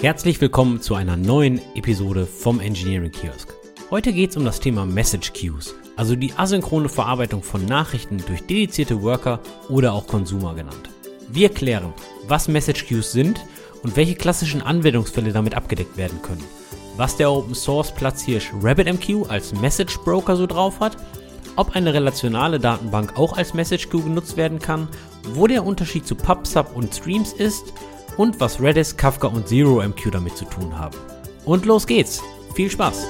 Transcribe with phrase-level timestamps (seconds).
[0.00, 3.52] Herzlich willkommen zu einer neuen Episode vom Engineering Kiosk.
[3.90, 8.46] Heute geht es um das Thema Message Queues, also die asynchrone Verarbeitung von Nachrichten durch
[8.46, 10.88] dedizierte Worker oder auch Consumer genannt.
[11.32, 11.92] Wir klären,
[12.28, 13.44] was Message Queues sind
[13.82, 16.44] und welche klassischen Anwendungsfälle damit abgedeckt werden können,
[16.96, 20.96] was der Open Source Platzhirsch RabbitMQ als Message Broker so drauf hat,
[21.56, 24.86] ob eine relationale Datenbank auch als Message Queue genutzt werden kann,
[25.32, 27.72] wo der Unterschied zu PubSub und Streams ist
[28.18, 30.98] und was Redis, Kafka und ZeroMQ damit zu tun haben.
[31.46, 32.20] Und los geht's!
[32.54, 33.06] Viel Spaß!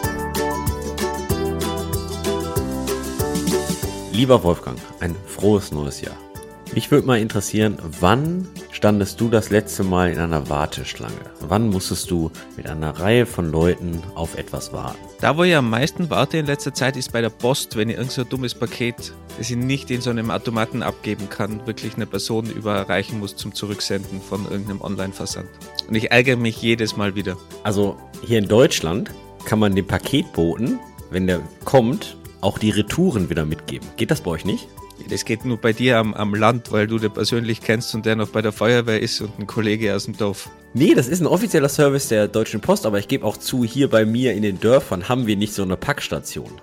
[4.12, 6.27] Lieber Wolfgang, ein frohes neues Jahr.
[6.74, 11.14] Mich würde mal interessieren, wann standest du das letzte Mal in einer Warteschlange?
[11.40, 14.98] Wann musstest du mit einer Reihe von Leuten auf etwas warten?
[15.20, 17.96] Da, wo ich am meisten warte in letzter Zeit, ist bei der Post, wenn ich
[17.96, 21.94] irgend so ein dummes Paket, das ich nicht in so einem Automaten abgeben kann, wirklich
[21.96, 25.48] eine Person überreichen muss zum Zurücksenden von irgendeinem Online-Versand.
[25.88, 27.38] Und ich ärgere mich jedes Mal wieder.
[27.64, 29.10] Also hier in Deutschland
[29.46, 30.78] kann man dem Paketboten,
[31.10, 33.88] wenn der kommt, auch die Retouren wieder mitgeben.
[33.96, 34.68] Geht das bei euch nicht?
[35.08, 38.16] Das geht nur bei dir am, am Land, weil du den persönlich kennst und der
[38.16, 40.50] noch bei der Feuerwehr ist und ein Kollege aus dem Dorf.
[40.74, 43.88] Nee, das ist ein offizieller Service der Deutschen Post, aber ich gebe auch zu, hier
[43.88, 46.60] bei mir in den Dörfern haben wir nicht so eine Packstation.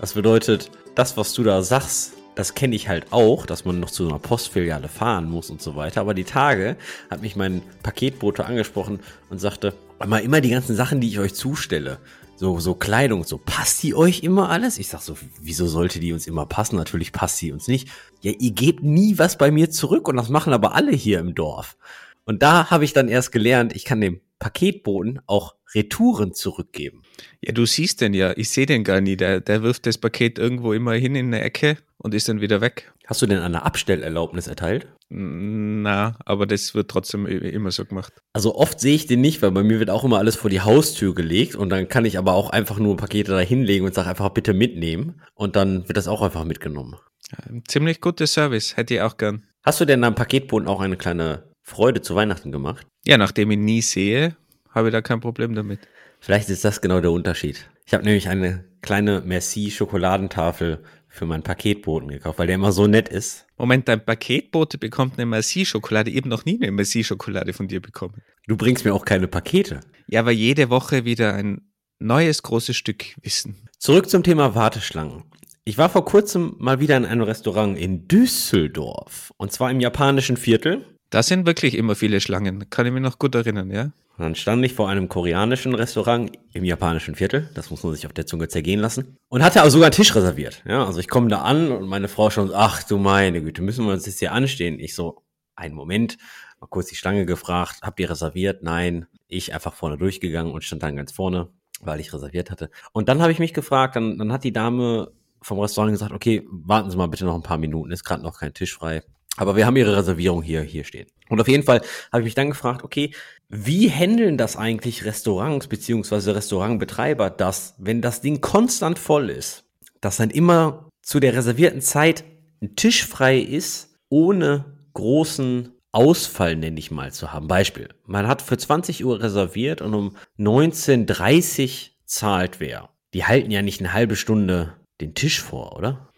[0.00, 3.90] Das bedeutet, das, was du da sagst, das kenne ich halt auch, dass man noch
[3.90, 6.00] zu einer Postfiliale fahren muss und so weiter.
[6.00, 6.76] Aber die Tage
[7.10, 9.74] hat mich mein Paketbote angesprochen und sagte,
[10.06, 11.98] mal immer die ganzen Sachen, die ich euch zustelle
[12.40, 14.78] so, so Kleidung, so passt die euch immer alles?
[14.78, 16.76] Ich sag so, wieso sollte die uns immer passen?
[16.76, 17.88] Natürlich passt sie uns nicht.
[18.22, 21.34] Ja, ihr gebt nie was bei mir zurück und das machen aber alle hier im
[21.34, 21.76] Dorf.
[22.24, 27.02] Und da habe ich dann erst gelernt, ich kann dem Paketboten auch Retouren zurückgeben.
[27.42, 28.34] Ja, du siehst den ja.
[28.34, 29.18] Ich sehe den gar nie.
[29.18, 32.60] Der, der wirft das Paket irgendwo immer hin in eine Ecke und ist dann wieder
[32.60, 32.92] weg.
[33.06, 34.88] Hast du denn eine Abstellerlaubnis erteilt?
[35.10, 38.14] Na, aber das wird trotzdem immer so gemacht.
[38.32, 40.62] Also oft sehe ich den nicht, weil bei mir wird auch immer alles vor die
[40.62, 44.08] Haustür gelegt und dann kann ich aber auch einfach nur Pakete da hinlegen und sage
[44.08, 46.96] einfach bitte mitnehmen und dann wird das auch einfach mitgenommen.
[47.32, 49.44] Ja, ziemlich guter Service, hätte ich auch gern.
[49.62, 52.86] Hast du denn am Paketboden auch eine kleine Freude zu Weihnachten gemacht?
[53.04, 54.36] Ja, nachdem ich nie sehe,
[54.70, 55.80] habe ich da kein Problem damit.
[56.20, 57.68] Vielleicht ist das genau der Unterschied.
[57.84, 60.78] Ich habe nämlich eine kleine Merci-Schokoladentafel
[61.10, 63.46] für meinen Paketboten gekauft, weil der immer so nett ist.
[63.58, 66.10] Moment, dein Paketbote bekommt eine Merci-Schokolade.
[66.10, 68.22] Eben noch nie eine Merci-Schokolade von dir bekommen.
[68.46, 69.80] Du bringst mir auch keine Pakete.
[70.06, 71.60] Ja, aber jede Woche wieder ein
[71.98, 73.68] neues großes Stück Wissen.
[73.78, 75.24] Zurück zum Thema Warteschlangen.
[75.64, 79.32] Ich war vor kurzem mal wieder in einem Restaurant in Düsseldorf.
[79.36, 80.86] Und zwar im japanischen Viertel.
[81.10, 82.70] Da sind wirklich immer viele Schlangen.
[82.70, 83.92] Kann ich mich noch gut erinnern, ja?
[84.20, 88.04] Und dann stand ich vor einem koreanischen Restaurant im japanischen Viertel, das muss man sich
[88.04, 90.62] auf der Zunge zergehen lassen, und hatte auch sogar einen Tisch reserviert.
[90.68, 93.86] Ja, also ich komme da an und meine Frau schon, ach du meine Güte, müssen
[93.86, 94.78] wir uns jetzt hier anstehen?
[94.78, 95.22] Ich so,
[95.54, 96.18] einen Moment,
[96.60, 98.62] mal kurz die Schlange gefragt, habt ihr reserviert?
[98.62, 99.06] Nein.
[99.26, 101.48] Ich einfach vorne durchgegangen und stand dann ganz vorne,
[101.80, 102.68] weil ich reserviert hatte.
[102.92, 106.46] Und dann habe ich mich gefragt, dann, dann hat die Dame vom Restaurant gesagt, okay,
[106.50, 109.02] warten Sie mal bitte noch ein paar Minuten, ist gerade noch kein Tisch frei.
[109.38, 111.06] Aber wir haben ihre Reservierung hier, hier stehen.
[111.30, 111.80] Und auf jeden Fall
[112.12, 113.14] habe ich mich dann gefragt, okay,
[113.50, 119.64] wie handeln das eigentlich Restaurants beziehungsweise Restaurantbetreiber, dass, wenn das Ding konstant voll ist,
[120.00, 122.24] dass dann immer zu der reservierten Zeit
[122.62, 127.48] ein Tisch frei ist, ohne großen Ausfall, nenne ich mal, zu haben.
[127.48, 132.90] Beispiel, man hat für 20 Uhr reserviert und um 19.30 Uhr zahlt wer.
[133.14, 136.09] Die halten ja nicht eine halbe Stunde den Tisch vor, oder?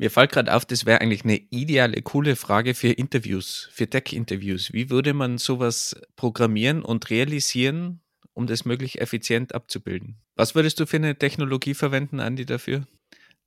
[0.00, 4.72] Mir fällt gerade auf, das wäre eigentlich eine ideale, coole Frage für Interviews, für Tech-Interviews.
[4.72, 8.00] Wie würde man sowas programmieren und realisieren,
[8.32, 10.16] um das möglichst effizient abzubilden?
[10.36, 12.86] Was würdest du für eine Technologie verwenden, Andi, dafür?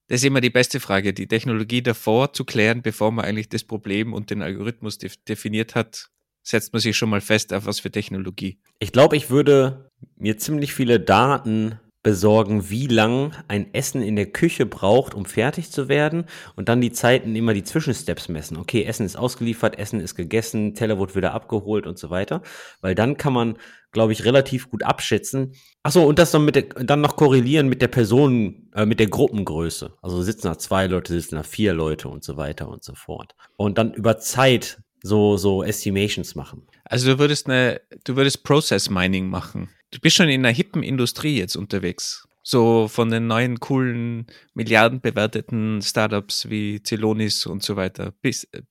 [0.08, 3.64] Das ist immer die beste Frage, die Technologie davor zu klären, bevor man eigentlich das
[3.64, 6.10] Problem und den Algorithmus definiert hat,
[6.44, 8.60] setzt man sich schon mal fest auf was für Technologie.
[8.80, 14.26] Ich glaube, ich würde mir ziemlich viele Daten besorgen, wie lang ein Essen in der
[14.26, 16.26] Küche braucht, um fertig zu werden
[16.56, 18.58] und dann die Zeiten immer die Zwischensteps messen.
[18.58, 22.42] Okay, Essen ist ausgeliefert, Essen ist gegessen, Teller wird wieder abgeholt und so weiter,
[22.82, 23.58] weil dann kann man,
[23.92, 25.54] glaube ich, relativ gut abschätzen.
[25.84, 29.08] Achso, und das dann mit der, dann noch korrelieren mit der Person, äh, mit der
[29.08, 29.94] Gruppengröße.
[30.02, 33.36] Also sitzen da zwei Leute, sitzen da vier Leute und so weiter und so fort.
[33.58, 36.64] Und dann über Zeit so so Estimations machen.
[36.92, 40.84] Also du würdest eine du würdest Process Mining machen du bist schon in einer hippen
[40.84, 42.28] Industrie jetzt unterwegs.
[42.44, 48.14] So von den neuen coolen milliardenbewerteten Startups wie Celonis und so weiter.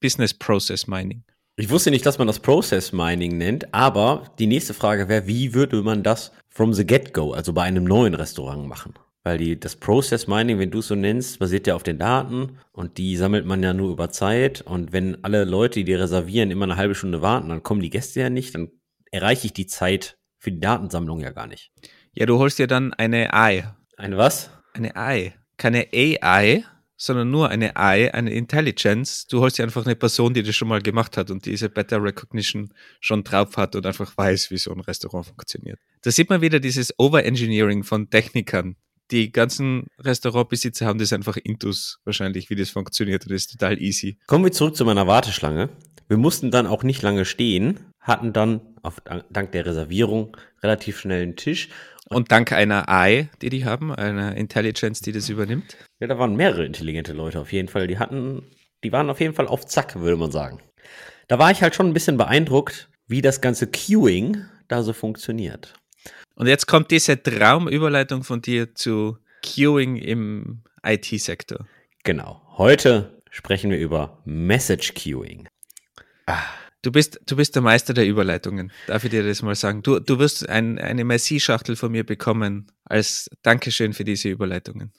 [0.00, 1.22] Business Process Mining.
[1.56, 5.54] Ich wusste nicht, dass man das Process Mining nennt, aber die nächste Frage wäre, wie
[5.54, 8.94] würde man das from the get-go, also bei einem neuen Restaurant machen?
[9.22, 12.58] Weil die, das Process Mining, wenn du es so nennst, basiert ja auf den Daten
[12.72, 14.62] und die sammelt man ja nur über Zeit.
[14.62, 18.20] Und wenn alle Leute, die reservieren, immer eine halbe Stunde warten, dann kommen die Gäste
[18.20, 18.70] ja nicht, dann
[19.10, 21.70] erreiche ich die Zeit für die Datensammlung ja gar nicht.
[22.12, 23.74] Ja, du holst dir dann eine AI.
[23.96, 24.50] Eine was?
[24.72, 25.34] Eine AI.
[25.58, 26.64] Keine AI,
[26.96, 29.26] sondern nur eine AI, eine Intelligence.
[29.26, 32.02] Du holst dir einfach eine Person, die das schon mal gemacht hat und diese Better
[32.02, 35.78] Recognition schon drauf hat und einfach weiß, wie so ein Restaurant funktioniert.
[36.02, 38.76] Da sieht man wieder dieses Overengineering von Technikern.
[39.10, 43.80] Die ganzen Restaurantbesitzer haben das einfach intus wahrscheinlich, wie das funktioniert und das ist total
[43.80, 44.18] easy.
[44.26, 45.68] Kommen wir zurück zu meiner Warteschlange.
[46.08, 51.22] Wir mussten dann auch nicht lange stehen, hatten dann auf, dank der Reservierung relativ schnell
[51.22, 51.68] einen Tisch.
[52.08, 55.76] Und dank einer AI, die die haben, einer Intelligence, die das übernimmt.
[56.00, 57.86] Ja, da waren mehrere intelligente Leute auf jeden Fall.
[57.86, 58.42] Die hatten,
[58.82, 60.60] die waren auf jeden Fall auf Zack, würde man sagen.
[61.28, 65.74] Da war ich halt schon ein bisschen beeindruckt, wie das ganze Queuing da so funktioniert.
[66.34, 71.66] Und jetzt kommt diese Traumüberleitung von dir zu Queuing im IT-Sektor.
[72.04, 72.42] Genau.
[72.56, 75.48] Heute sprechen wir über Message Queuing.
[76.26, 76.42] Ah.
[76.82, 78.72] Du bist, du bist der Meister der Überleitungen.
[78.86, 79.82] Darf ich dir das mal sagen?
[79.82, 84.90] Du, du wirst ein, eine Messi-Schachtel von mir bekommen als Dankeschön für diese Überleitungen.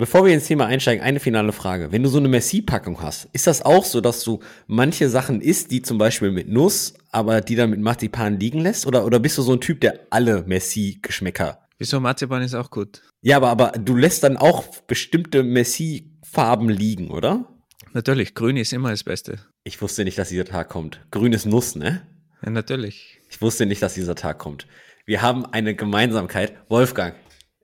[0.00, 1.92] Bevor wir ins Thema einsteigen, eine finale Frage.
[1.92, 5.70] Wenn du so eine Messi-Packung hast, ist das auch so, dass du manche Sachen isst,
[5.72, 8.86] die zum Beispiel mit Nuss, aber die dann mit Marzipan liegen lässt?
[8.86, 11.58] Oder, oder bist du so ein Typ, der alle Messi-Geschmäcker?
[11.76, 13.02] Wieso Marzipan ist auch gut?
[13.20, 17.44] Ja, aber, aber du lässt dann auch bestimmte Messi-Farben liegen, oder?
[17.92, 19.40] Natürlich, grün ist immer das Beste.
[19.64, 21.02] Ich wusste nicht, dass dieser Tag kommt.
[21.10, 22.00] Grün ist Nuss, ne?
[22.42, 23.18] Ja, natürlich.
[23.28, 24.66] Ich wusste nicht, dass dieser Tag kommt.
[25.04, 26.54] Wir haben eine Gemeinsamkeit.
[26.70, 27.14] Wolfgang,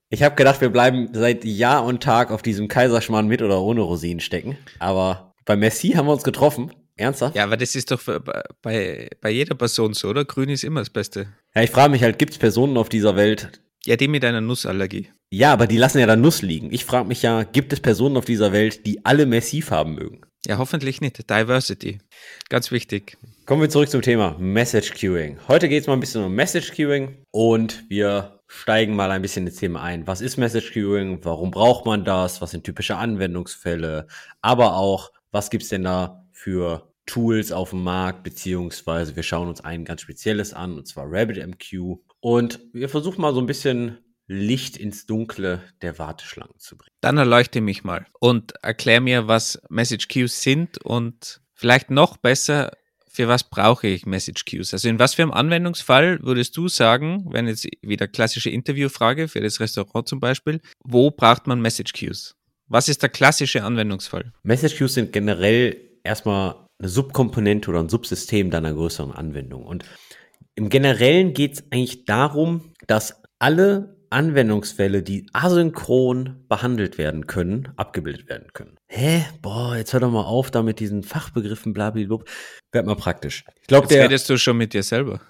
[0.08, 3.80] ich habe gedacht, wir bleiben seit Jahr und Tag auf diesem Kaiserschmarrn mit oder ohne
[3.80, 4.56] Rosinen stecken.
[4.78, 6.72] Aber bei Messi haben wir uns getroffen.
[6.96, 7.36] Ernsthaft?
[7.36, 8.00] Ja, aber das ist doch
[8.62, 10.24] bei, bei jeder Person so, oder?
[10.24, 11.28] Grün ist immer das Beste.
[11.54, 13.60] Ja, ich frage mich halt, gibt es Personen auf dieser Welt?
[13.84, 15.10] Ja, die mit einer Nussallergie.
[15.30, 16.72] Ja, aber die lassen ja dann Nuss liegen.
[16.72, 20.22] Ich frage mich ja, gibt es Personen auf dieser Welt, die alle Messi-Farben mögen?
[20.44, 21.28] Ja, hoffentlich nicht.
[21.30, 21.98] Diversity.
[22.48, 23.16] Ganz wichtig.
[23.46, 25.38] Kommen wir zurück zum Thema Message Queuing.
[25.48, 29.46] Heute geht es mal ein bisschen um Message Queuing und wir steigen mal ein bisschen
[29.46, 30.06] ins Thema ein.
[30.06, 31.24] Was ist Message Queuing?
[31.24, 32.40] Warum braucht man das?
[32.40, 34.06] Was sind typische Anwendungsfälle?
[34.40, 38.22] Aber auch, was gibt's denn da für Tools auf dem Markt?
[38.22, 41.98] Beziehungsweise wir schauen uns ein ganz spezielles an, und zwar RabbitMQ.
[42.20, 46.94] Und wir versuchen mal so ein bisschen Licht ins Dunkle der Warteschlangen zu bringen.
[47.00, 52.72] Dann erleuchte mich mal und erklär mir, was Message Queues sind und vielleicht noch besser,
[53.08, 54.74] für was brauche ich Message Queues?
[54.74, 59.40] Also in was für einem Anwendungsfall würdest du sagen, wenn jetzt wieder klassische Interviewfrage für
[59.40, 62.34] das Restaurant zum Beispiel, wo braucht man Message Queues?
[62.68, 64.32] Was ist der klassische Anwendungsfall?
[64.42, 69.64] Message Queues sind generell erstmal eine Subkomponente oder ein Subsystem deiner größeren Anwendung.
[69.64, 69.84] Und
[70.54, 78.28] im Generellen geht es eigentlich darum, dass alle Anwendungsfälle, die asynchron behandelt werden können, abgebildet
[78.28, 78.76] werden können.
[78.88, 79.24] Hä?
[79.42, 82.24] Boah, jetzt hör doch mal auf da mit diesen Fachbegriffen blablabla.
[82.72, 83.44] Werd mal praktisch.
[83.60, 85.20] Ich glaube, der redest du schon mit dir selber.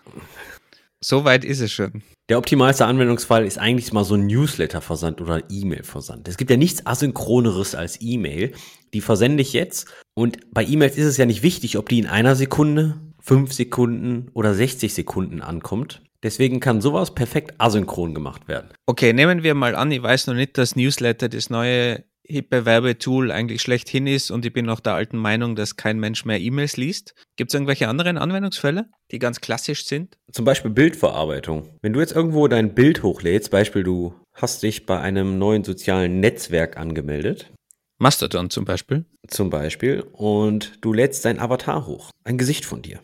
[1.00, 2.02] So weit ist es schon.
[2.28, 6.26] Der optimalste Anwendungsfall ist eigentlich mal so ein Newsletter-Versand oder E-Mail-Versand.
[6.26, 8.52] Es gibt ja nichts asynchroneres als E-Mail.
[8.94, 9.87] Die versende ich jetzt.
[10.14, 14.31] Und bei E-Mails ist es ja nicht wichtig, ob die in einer Sekunde, fünf Sekunden
[14.32, 16.02] oder 60 Sekunden ankommt.
[16.22, 18.70] Deswegen kann sowas perfekt asynchron gemacht werden.
[18.86, 23.30] Okay, nehmen wir mal an, ich weiß noch nicht, dass Newsletter das neue hippe Werbetool
[23.30, 26.76] eigentlich schlechthin ist und ich bin noch der alten Meinung, dass kein Mensch mehr E-Mails
[26.76, 27.14] liest.
[27.36, 30.18] Gibt es irgendwelche anderen Anwendungsfälle, die ganz klassisch sind?
[30.32, 31.68] Zum Beispiel Bildverarbeitung.
[31.82, 36.20] Wenn du jetzt irgendwo dein Bild hochlädst, Beispiel du hast dich bei einem neuen sozialen
[36.20, 37.52] Netzwerk angemeldet.
[37.99, 39.06] Mastodon zum Beispiel.
[39.26, 40.04] Zum Beispiel.
[40.12, 42.11] Und du lädst dein Avatar hoch.
[42.25, 43.00] Ein Gesicht von dir.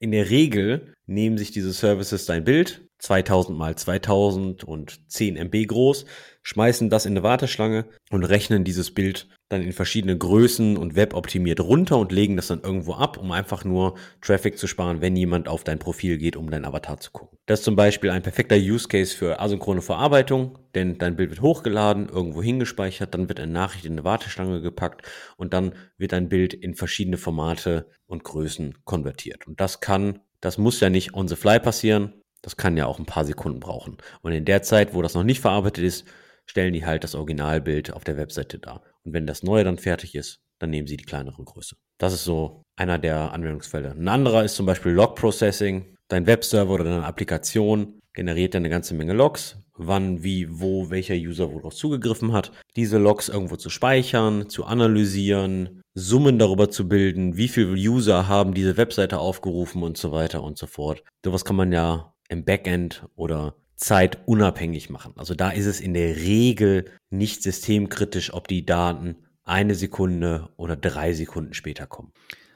[0.00, 5.66] In der Regel nehmen sich diese Services dein Bild, 2000 mal 2000 und 10 MB
[5.66, 6.04] groß,
[6.42, 11.60] schmeißen das in eine Warteschlange und rechnen dieses Bild dann in verschiedene Größen und weboptimiert
[11.60, 15.46] runter und legen das dann irgendwo ab, um einfach nur Traffic zu sparen, wenn jemand
[15.46, 17.38] auf dein Profil geht, um dein Avatar zu gucken.
[17.46, 21.42] Das ist zum Beispiel ein perfekter Use Case für asynchrone Verarbeitung, denn dein Bild wird
[21.42, 25.02] hochgeladen, irgendwo hingespeichert, dann wird eine Nachricht in eine Warteschlange gepackt
[25.36, 29.46] und dann wird dein Bild in verschiedene Formate und Größen konvertiert.
[29.46, 32.98] Und das kann, das muss ja nicht on the fly passieren, das kann ja auch
[32.98, 33.96] ein paar Sekunden brauchen.
[34.20, 36.06] Und in der Zeit, wo das noch nicht verarbeitet ist,
[36.44, 38.82] stellen die halt das Originalbild auf der Webseite dar.
[39.04, 41.76] Und wenn das neue dann fertig ist, dann nehmen sie die kleinere Größe.
[41.98, 43.92] Das ist so einer der Anwendungsfälle.
[43.92, 45.96] Ein anderer ist zum Beispiel Log Processing.
[46.08, 51.52] Dein Webserver oder deine Applikation generiert eine ganze Menge Logs, wann, wie, wo, welcher User
[51.52, 52.52] worauf zugegriffen hat.
[52.76, 58.54] Diese Logs irgendwo zu speichern, zu analysieren, Summen darüber zu bilden, wie viele User haben
[58.54, 61.04] diese Webseite aufgerufen und so weiter und so fort.
[61.24, 65.12] Sowas kann man ja im Backend oder zeitunabhängig machen.
[65.16, 70.76] Also da ist es in der Regel nicht systemkritisch, ob die Daten eine Sekunde oder
[70.76, 72.12] drei Sekunden später kommen.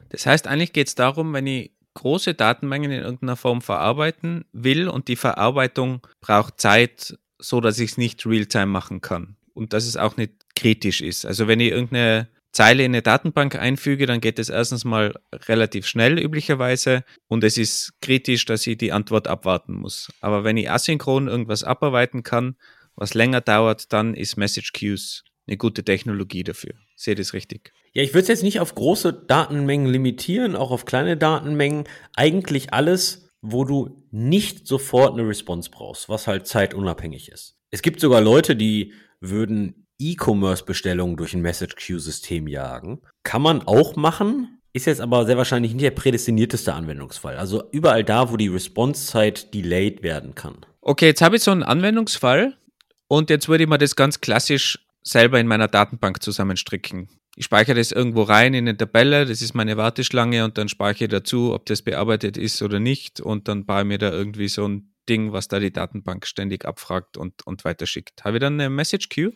[0.09, 4.89] Das heißt, eigentlich geht es darum, wenn ich große Datenmengen in irgendeiner Form verarbeiten will
[4.89, 9.87] und die Verarbeitung braucht Zeit, so dass ich es nicht real-time machen kann und dass
[9.87, 11.27] es auch nicht kritisch ist.
[11.27, 15.15] Also wenn ich irgendeine Zeile in eine Datenbank einfüge, dann geht es erstens mal
[15.47, 20.11] relativ schnell üblicherweise und es ist kritisch, dass ich die Antwort abwarten muss.
[20.23, 22.57] Aber wenn ich asynchron irgendwas abarbeiten kann,
[22.95, 26.73] was länger dauert, dann ist Message Queues eine gute Technologie dafür.
[26.97, 27.75] Sehe das richtig?
[27.93, 31.85] Ja, ich würde es jetzt nicht auf große Datenmengen limitieren, auch auf kleine Datenmengen.
[32.15, 37.59] Eigentlich alles, wo du nicht sofort eine Response brauchst, was halt zeitunabhängig ist.
[37.71, 43.01] Es gibt sogar Leute, die würden E-Commerce-Bestellungen durch ein Message-Queue-System jagen.
[43.23, 47.37] Kann man auch machen, ist jetzt aber sehr wahrscheinlich nicht der prädestinierteste Anwendungsfall.
[47.37, 50.67] Also überall da, wo die Response-Zeit delayed werden kann.
[50.83, 52.57] Okay, jetzt habe ich so einen Anwendungsfall
[53.09, 57.09] und jetzt würde ich mir das ganz klassisch selber in meiner Datenbank zusammenstricken.
[57.37, 61.05] Ich speichere das irgendwo rein in eine Tabelle, das ist meine Warteschlange und dann speichere
[61.05, 64.49] ich dazu, ob das bearbeitet ist oder nicht und dann baue ich mir da irgendwie
[64.49, 68.25] so ein Ding, was da die Datenbank ständig abfragt und, und weiterschickt.
[68.25, 69.33] Habe ich dann eine Message Queue?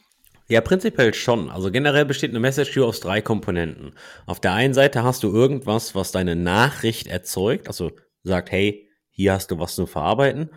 [0.50, 1.48] Ja, prinzipiell schon.
[1.48, 3.92] Also generell besteht eine Message Queue aus drei Komponenten.
[4.26, 7.92] Auf der einen Seite hast du irgendwas, was deine Nachricht erzeugt, also
[8.24, 10.50] sagt, hey, hier hast du was zu verarbeiten.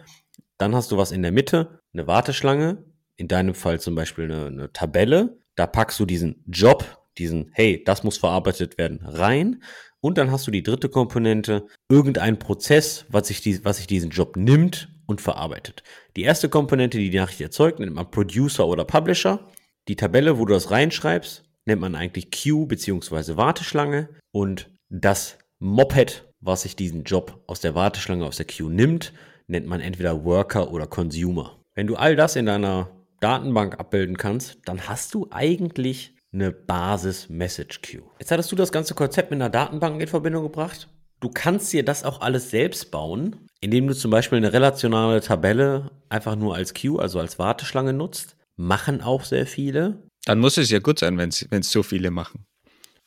[0.57, 2.83] Dann hast du was in der Mitte, eine Warteschlange,
[3.17, 5.37] in deinem Fall zum Beispiel eine, eine Tabelle.
[5.53, 6.83] Da packst du diesen Job,
[7.19, 9.61] diesen, hey, das muss verarbeitet werden, rein.
[9.99, 14.09] Und dann hast du die dritte Komponente, irgendein Prozess, was sich, die, was sich diesen
[14.09, 15.83] Job nimmt und verarbeitet.
[16.15, 19.51] Die erste Komponente, die die Nachricht erzeugt, nennt man Producer oder Publisher.
[19.89, 23.35] Die Tabelle, wo du das reinschreibst, nennt man eigentlich Queue bzw.
[23.35, 24.09] Warteschlange.
[24.31, 29.11] Und das Moped, was sich diesen Job aus der Warteschlange, aus der Queue nimmt,
[29.47, 31.57] nennt man entweder Worker oder Consumer.
[31.75, 37.27] Wenn du all das in deiner Datenbank abbilden kannst, dann hast du eigentlich eine Basis
[37.27, 38.03] Message Queue.
[38.19, 40.87] Jetzt hattest du das ganze Konzept mit einer Datenbank in Verbindung gebracht.
[41.19, 45.91] Du kannst dir das auch alles selbst bauen, indem du zum Beispiel eine relationale Tabelle
[46.09, 50.03] einfach nur als Queue, also als Warteschlange nutzt machen auch sehr viele.
[50.25, 52.45] Dann muss es ja gut sein, wenn es so viele machen.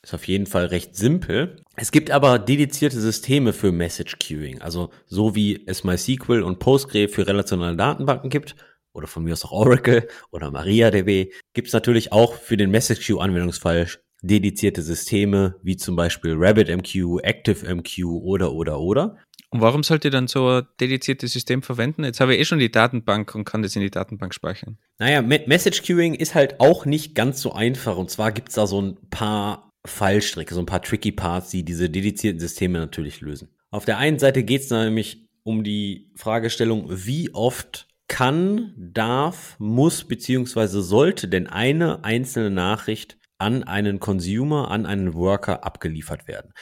[0.03, 1.63] Ist auf jeden Fall recht simpel.
[1.75, 7.07] Es gibt aber dedizierte Systeme für Message Queuing, also so wie es MySQL und Postgre
[7.07, 8.55] für relationale Datenbanken gibt,
[8.93, 13.05] oder von mir aus auch Oracle oder MariaDB, gibt es natürlich auch für den Message
[13.05, 13.87] Queue Anwendungsfall
[14.23, 19.17] dedizierte Systeme, wie zum Beispiel RabbitMQ, ActiveMQ oder oder oder.
[19.49, 22.03] Und warum sollte dann so ein dediziertes System verwenden?
[22.03, 24.77] Jetzt habe ich eh schon die Datenbank und kann das in die Datenbank speichern.
[24.99, 27.97] Naja, Message Queuing ist halt auch nicht ganz so einfach.
[27.97, 31.63] Und zwar gibt es da so ein paar Fallstricke, so ein paar tricky Parts, die
[31.63, 33.49] diese dedizierten Systeme natürlich lösen.
[33.71, 40.05] Auf der einen Seite geht es nämlich um die Fragestellung, wie oft kann, darf, muss
[40.05, 46.53] beziehungsweise sollte denn eine einzelne Nachricht an einen Consumer, an einen Worker abgeliefert werden.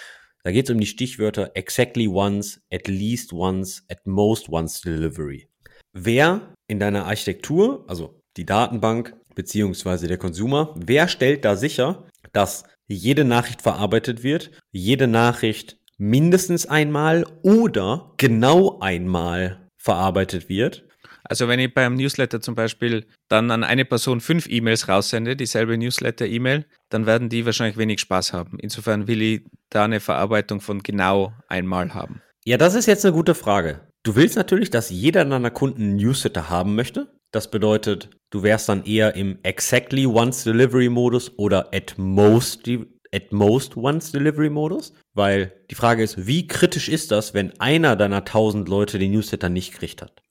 [0.45, 5.47] Da geht es um die Stichwörter exactly once, at least once, at most once delivery.
[5.91, 12.63] Wer in deiner Architektur, also die Datenbank beziehungsweise der Consumer, wer stellt da sicher, dass
[12.87, 20.85] jede Nachricht verarbeitet wird, jede Nachricht mindestens einmal oder genau einmal verarbeitet wird
[21.27, 25.77] also wenn ich beim Newsletter zum Beispiel dann an eine Person fünf E-Mails raussende, dieselbe
[25.77, 28.59] Newsletter-E-Mail, dann werden die wahrscheinlich wenig Spaß haben.
[28.59, 29.41] Insofern will ich
[29.75, 32.21] da eine Verarbeitung von genau einmal haben.
[32.45, 33.81] Ja, das ist jetzt eine gute Frage.
[34.03, 37.11] Du willst natürlich, dass jeder deiner Kunden einen Newsletter haben möchte.
[37.31, 42.69] Das bedeutet, du wärst dann eher im exactly once delivery Modus oder at most
[43.13, 47.95] at most once delivery Modus, weil die Frage ist, wie kritisch ist das, wenn einer
[47.95, 50.21] deiner tausend Leute den Newsletter nicht gekriegt hat?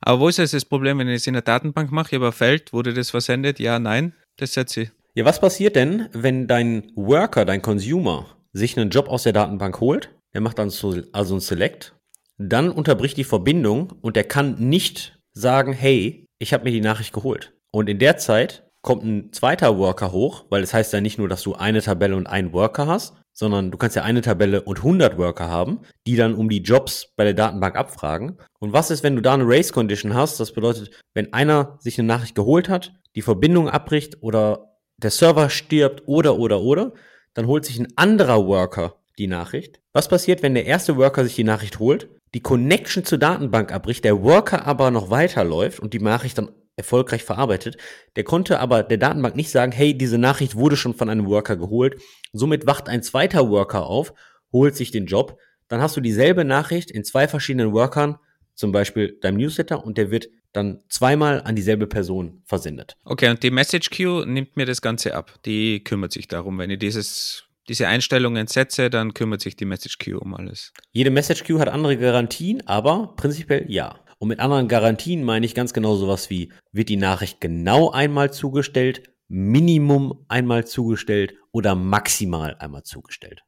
[0.00, 2.08] Aber wo ist jetzt das Problem, wenn ich es in der Datenbank mache?
[2.10, 3.58] Ich habe ein Feld, wurde das versendet?
[3.58, 4.90] Ja, nein, das setze ich.
[5.14, 9.80] Ja, was passiert denn, wenn dein Worker, dein Consumer, sich einen Job aus der Datenbank
[9.80, 10.10] holt?
[10.32, 11.94] Der macht dann so, also ein Select.
[12.38, 17.12] Dann unterbricht die Verbindung und der kann nicht sagen, hey, ich habe mir die Nachricht
[17.12, 17.52] geholt.
[17.70, 21.28] Und in der Zeit kommt ein zweiter Worker hoch, weil das heißt ja nicht nur,
[21.28, 24.78] dass du eine Tabelle und einen Worker hast, sondern du kannst ja eine Tabelle und
[24.78, 28.38] 100 Worker haben, die dann um die Jobs bei der Datenbank abfragen.
[28.60, 30.38] Und was ist, wenn du da eine Race Condition hast?
[30.38, 35.50] Das bedeutet, wenn einer sich eine Nachricht geholt hat, die Verbindung abbricht oder der Server
[35.50, 36.92] stirbt oder oder oder,
[37.34, 39.80] dann holt sich ein anderer Worker die Nachricht.
[39.92, 44.04] Was passiert, wenn der erste Worker sich die Nachricht holt, die Connection zur Datenbank abbricht,
[44.04, 47.76] der Worker aber noch weiterläuft und die Nachricht dann erfolgreich verarbeitet.
[48.16, 51.56] Der konnte aber der Datenbank nicht sagen, hey, diese Nachricht wurde schon von einem Worker
[51.56, 52.00] geholt.
[52.32, 54.12] Somit wacht ein zweiter Worker auf,
[54.52, 55.38] holt sich den Job.
[55.68, 58.16] Dann hast du dieselbe Nachricht in zwei verschiedenen Workern,
[58.54, 62.96] zum Beispiel deinem Newsletter, und der wird dann zweimal an dieselbe Person versendet.
[63.04, 65.34] Okay, und die Message Queue nimmt mir das Ganze ab.
[65.44, 69.98] Die kümmert sich darum, wenn ich dieses diese Einstellungen setze, dann kümmert sich die Message
[69.98, 70.72] Queue um alles.
[70.92, 74.00] Jede Message Queue hat andere Garantien, aber prinzipiell ja.
[74.18, 78.32] Und mit anderen Garantien meine ich ganz genau sowas wie, wird die Nachricht genau einmal
[78.32, 83.40] zugestellt, Minimum einmal zugestellt oder maximal einmal zugestellt.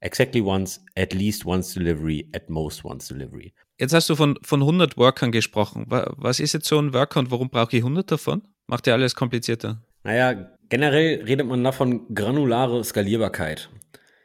[0.00, 3.52] Exactly once, at least once delivery, at most once delivery.
[3.78, 5.86] Jetzt hast du von, von 100 Workern gesprochen.
[5.88, 8.42] Was ist jetzt so ein Worker und warum brauche ich 100 davon?
[8.66, 9.82] Macht ja alles komplizierter.
[10.04, 13.68] Naja, generell redet man davon granulare Skalierbarkeit.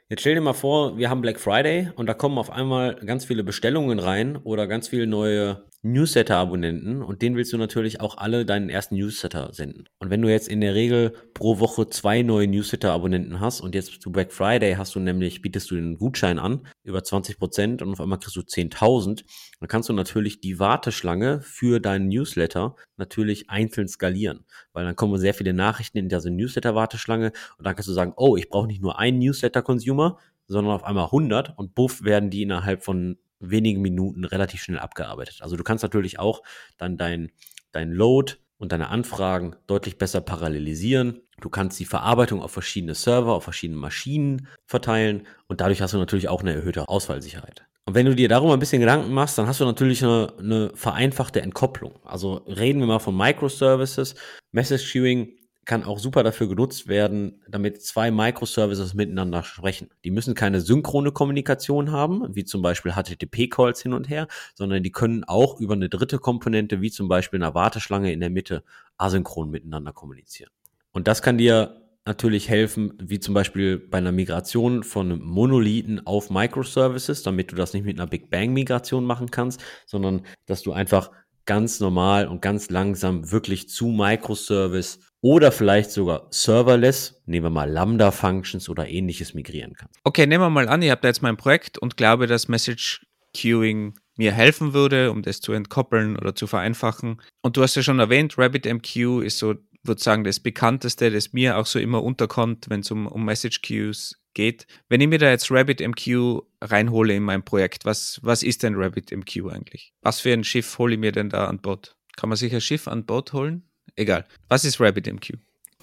[0.08, 3.26] Jetzt stell dir mal vor, wir haben Black Friday und da kommen auf einmal ganz
[3.26, 8.46] viele Bestellungen rein oder ganz viele neue Newsletter-Abonnenten und denen willst du natürlich auch alle
[8.46, 9.88] deinen ersten Newsletter senden.
[10.00, 14.02] Und wenn du jetzt in der Regel pro Woche zwei neue Newsletter-Abonnenten hast und jetzt
[14.02, 17.94] zu Black Friday hast du nämlich, bietest du den Gutschein an, über 20 Prozent und
[17.94, 19.24] auf einmal kriegst du 10.000,
[19.62, 25.18] dann kannst du natürlich die Warteschlange für deinen Newsletter natürlich einzeln skalieren, weil dann kommen
[25.18, 28.82] sehr viele Nachrichten in dieser Newsletter-Warteschlange und dann kannst du sagen, oh, ich brauche nicht
[28.82, 34.26] nur einen Newsletter-Consumer, sondern auf einmal 100 und buff werden die innerhalb von wenigen Minuten
[34.26, 35.40] relativ schnell abgearbeitet.
[35.42, 36.42] Also du kannst natürlich auch
[36.78, 37.32] dann dein,
[37.72, 41.22] dein Load und deine Anfragen deutlich besser parallelisieren.
[41.40, 45.98] Du kannst die Verarbeitung auf verschiedene Server, auf verschiedene Maschinen verteilen und dadurch hast du
[45.98, 47.66] natürlich auch eine erhöhte Ausfallsicherheit.
[47.86, 50.72] Und wenn du dir darüber ein bisschen Gedanken machst, dann hast du natürlich eine, eine
[50.76, 51.96] vereinfachte Entkopplung.
[52.04, 54.14] Also reden wir mal von Microservices.
[54.52, 55.39] Message Queuing
[55.70, 59.92] kann auch super dafür genutzt werden, damit zwei Microservices miteinander sprechen.
[60.04, 64.92] Die müssen keine synchrone Kommunikation haben, wie zum Beispiel HTTP-Calls hin und her, sondern die
[64.92, 68.64] können auch über eine dritte Komponente, wie zum Beispiel eine Warteschlange in der Mitte,
[68.98, 70.50] asynchron miteinander kommunizieren.
[70.92, 76.32] Und das kann dir natürlich helfen, wie zum Beispiel bei einer Migration von Monolithen auf
[76.32, 80.72] Microservices, damit du das nicht mit einer Big Bang Migration machen kannst, sondern dass du
[80.72, 81.12] einfach
[81.46, 87.70] ganz normal und ganz langsam wirklich zu Microservice oder vielleicht sogar serverless, nehmen wir mal
[87.70, 89.90] Lambda Functions oder ähnliches migrieren kann.
[90.04, 93.94] Okay, nehmen wir mal an, ihr habt jetzt mein Projekt und glaube, dass Message Queuing
[94.18, 97.22] mir helfen würde, um das zu entkoppeln oder zu vereinfachen.
[97.42, 101.58] Und du hast ja schon erwähnt, RabbitMQ ist so, würde sagen, das bekannteste, das mir
[101.58, 104.68] auch so immer unterkommt, wenn es um, um Message Queues geht.
[104.90, 109.52] Wenn ich mir da jetzt RabbitMQ reinhole in mein Projekt, was, was ist denn RabbitMQ
[109.52, 109.94] eigentlich?
[110.02, 111.96] Was für ein Schiff hole ich mir denn da an Bord?
[112.18, 113.69] Kann man sich ein Schiff an Bord holen?
[114.00, 114.26] Egal.
[114.48, 115.34] Was ist RabbitMQ?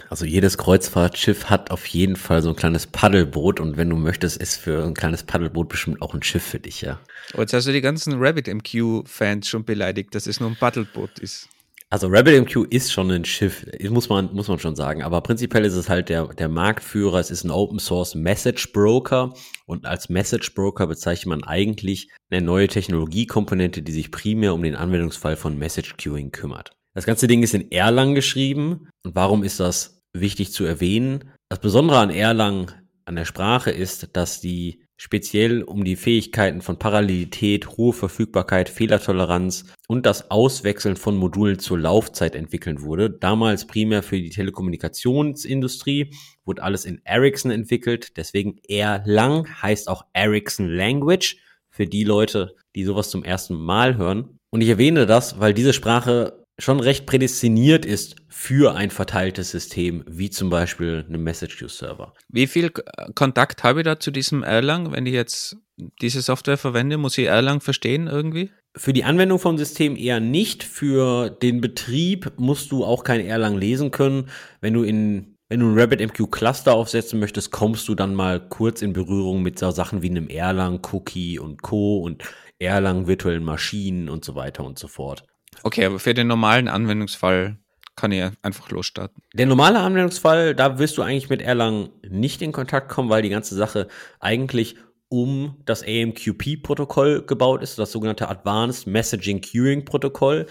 [0.08, 4.38] Also jedes Kreuzfahrtschiff hat auf jeden Fall so ein kleines Paddelboot und wenn du möchtest,
[4.38, 6.98] ist für ein kleines Paddelboot bestimmt auch ein Schiff für dich, ja.
[7.34, 11.50] Oh, jetzt hast du die ganzen RabbitMQ-Fans schon beleidigt, dass es nur ein Paddelboot ist.
[11.90, 15.02] Also RabbitMQ ist schon ein Schiff, muss man, muss man schon sagen.
[15.02, 17.20] Aber prinzipiell ist es halt der, der Marktführer.
[17.20, 19.34] Es ist ein Open Source Message Broker.
[19.66, 24.74] Und als Message Broker bezeichnet man eigentlich eine neue Technologiekomponente, die sich primär um den
[24.74, 26.75] Anwendungsfall von Message Queuing kümmert.
[26.96, 28.88] Das ganze Ding ist in Erlang geschrieben.
[29.04, 31.30] Und warum ist das wichtig zu erwähnen?
[31.50, 32.72] Das Besondere an Erlang,
[33.04, 39.66] an der Sprache ist, dass die speziell um die Fähigkeiten von Parallelität, hohe Verfügbarkeit, Fehlertoleranz
[39.88, 43.10] und das Auswechseln von Modulen zur Laufzeit entwickelt wurde.
[43.10, 46.14] Damals primär für die Telekommunikationsindustrie,
[46.46, 51.36] wurde alles in Ericsson entwickelt, deswegen Erlang heißt auch Ericsson Language
[51.68, 54.38] für die Leute, die sowas zum ersten Mal hören.
[54.48, 60.04] Und ich erwähne das, weil diese Sprache schon recht prädestiniert ist für ein verteiltes System,
[60.06, 62.14] wie zum Beispiel eine Message Queue Server.
[62.28, 62.70] Wie viel
[63.14, 65.56] Kontakt habe ich da zu diesem Erlang, wenn ich jetzt
[66.00, 66.96] diese Software verwende?
[66.96, 68.50] Muss ich Erlang verstehen irgendwie?
[68.74, 70.64] Für die Anwendung vom System eher nicht.
[70.64, 74.28] Für den Betrieb musst du auch kein Erlang lesen können.
[74.60, 78.82] Wenn du in wenn du ein RabbitMQ Cluster aufsetzen möchtest, kommst du dann mal kurz
[78.82, 81.98] in Berührung mit so Sachen wie einem Erlang Cookie und Co.
[81.98, 82.24] und
[82.58, 85.24] Erlang virtuellen Maschinen und so weiter und so fort.
[85.62, 87.58] Okay, aber für den normalen Anwendungsfall
[87.96, 89.22] kann ich einfach losstarten.
[89.32, 93.30] Der normale Anwendungsfall, da wirst du eigentlich mit Erlang nicht in Kontakt kommen, weil die
[93.30, 93.88] ganze Sache
[94.20, 94.76] eigentlich
[95.08, 100.46] um das AMQP-Protokoll gebaut ist, das sogenannte Advanced Messaging Queuing Protokoll.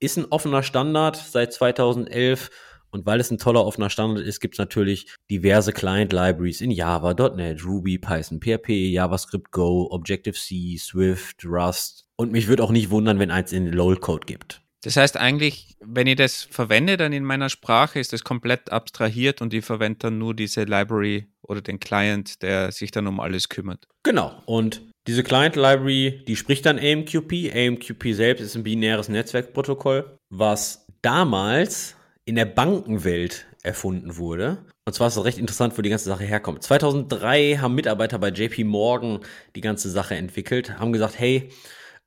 [0.00, 2.50] Ist ein offener Standard seit 2011
[2.90, 7.12] und weil es ein toller offener Standard ist, gibt es natürlich diverse Client-Libraries in Java,
[7.14, 12.07] .NET, Ruby, Python, PHP, JavaScript, Go, Objective-C, Swift, Rust.
[12.20, 14.60] Und mich würde auch nicht wundern, wenn eins in LOL-Code gibt.
[14.82, 19.40] Das heißt eigentlich, wenn ich das verwende, dann in meiner Sprache ist das komplett abstrahiert
[19.40, 23.48] und ich verwende dann nur diese Library oder den Client, der sich dann um alles
[23.48, 23.86] kümmert.
[24.02, 24.40] Genau.
[24.46, 27.52] Und diese Client Library, die spricht dann AMQP.
[27.54, 34.58] AMQP selbst ist ein binäres Netzwerkprotokoll, was damals in der Bankenwelt erfunden wurde.
[34.86, 36.62] Und zwar ist das recht interessant, wo die ganze Sache herkommt.
[36.62, 39.20] 2003 haben Mitarbeiter bei JP Morgan
[39.56, 41.50] die ganze Sache entwickelt, haben gesagt, hey,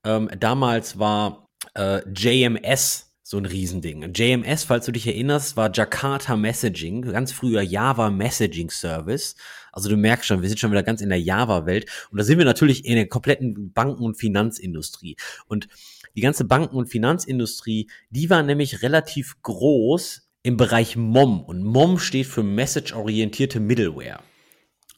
[0.04, 4.12] ähm, damals war äh, JMS so ein Riesending.
[4.14, 9.36] JMS, falls du dich erinnerst, war Jakarta Messaging, ganz früher Java Messaging Service.
[9.72, 11.86] Also du merkst schon, wir sind schon wieder ganz in der Java-Welt.
[12.12, 15.16] Und da sind wir natürlich in der kompletten Banken- und Finanzindustrie.
[15.48, 15.70] Und
[16.14, 21.42] die ganze Banken- und Finanzindustrie, die war nämlich relativ groß im Bereich MOM.
[21.42, 24.20] Und MOM steht für Message-orientierte Middleware.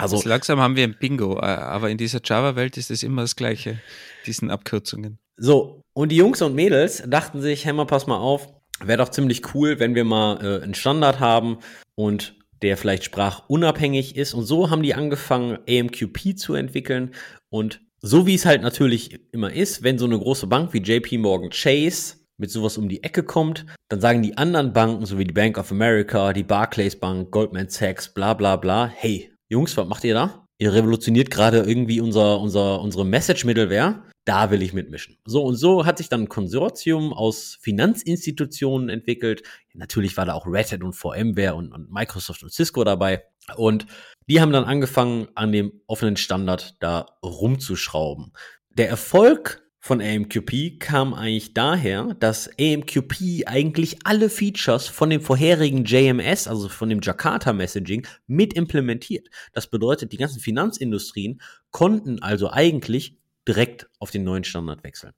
[0.04, 3.22] Also, also langsam haben wir ein Bingo, äh, aber in dieser Java-Welt ist es immer
[3.22, 3.80] das Gleiche,
[4.26, 5.18] diesen Abkürzungen.
[5.38, 8.50] So, und die Jungs und Mädels dachten sich, hey mal, pass mal auf,
[8.84, 11.60] wäre doch ziemlich cool, wenn wir mal äh, einen Standard haben
[11.96, 14.34] und der vielleicht sprachunabhängig ist.
[14.34, 17.12] Und so haben die angefangen, AMQP zu entwickeln.
[17.50, 21.18] Und so wie es halt natürlich immer ist, wenn so eine große Bank wie JP
[21.20, 25.26] Morgan Chase mit sowas um die Ecke kommt, dann sagen die anderen Banken, so wie
[25.26, 29.88] die Bank of America, die Barclays Bank, Goldman Sachs, bla bla bla, hey, Jungs, was
[29.88, 30.48] macht ihr da?
[30.58, 34.04] Ihr revolutioniert gerade irgendwie unser, unser, unsere Message-Middleware.
[34.26, 35.18] Da will ich mitmischen.
[35.26, 39.44] So und so hat sich dann ein Konsortium aus Finanzinstitutionen entwickelt.
[39.74, 43.24] Natürlich war da auch Red Hat und VMware und, und Microsoft und Cisco dabei.
[43.56, 43.86] Und
[44.28, 48.32] die haben dann angefangen, an dem offenen Standard da rumzuschrauben.
[48.70, 55.84] Der Erfolg von AMQP kam eigentlich daher, dass AMQP eigentlich alle Features von dem vorherigen
[55.84, 59.28] JMS, also von dem Jakarta Messaging, mit implementiert.
[59.52, 61.41] Das bedeutet, die ganzen Finanzindustrien
[61.72, 65.12] konnten also eigentlich direkt auf den neuen Standard wechseln.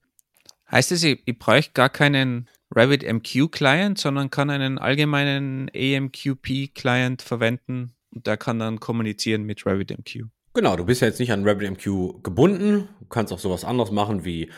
[0.72, 7.22] Heißt es, ich, ich brauche gar keinen RabbitMQ Client, sondern kann einen allgemeinen AMQP Client
[7.22, 10.24] verwenden und der kann dann kommunizieren mit RabbitMQ.
[10.56, 12.88] Genau, du bist ja jetzt nicht an RabbitMQ gebunden.
[13.02, 14.50] Du kannst auch sowas anderes machen wie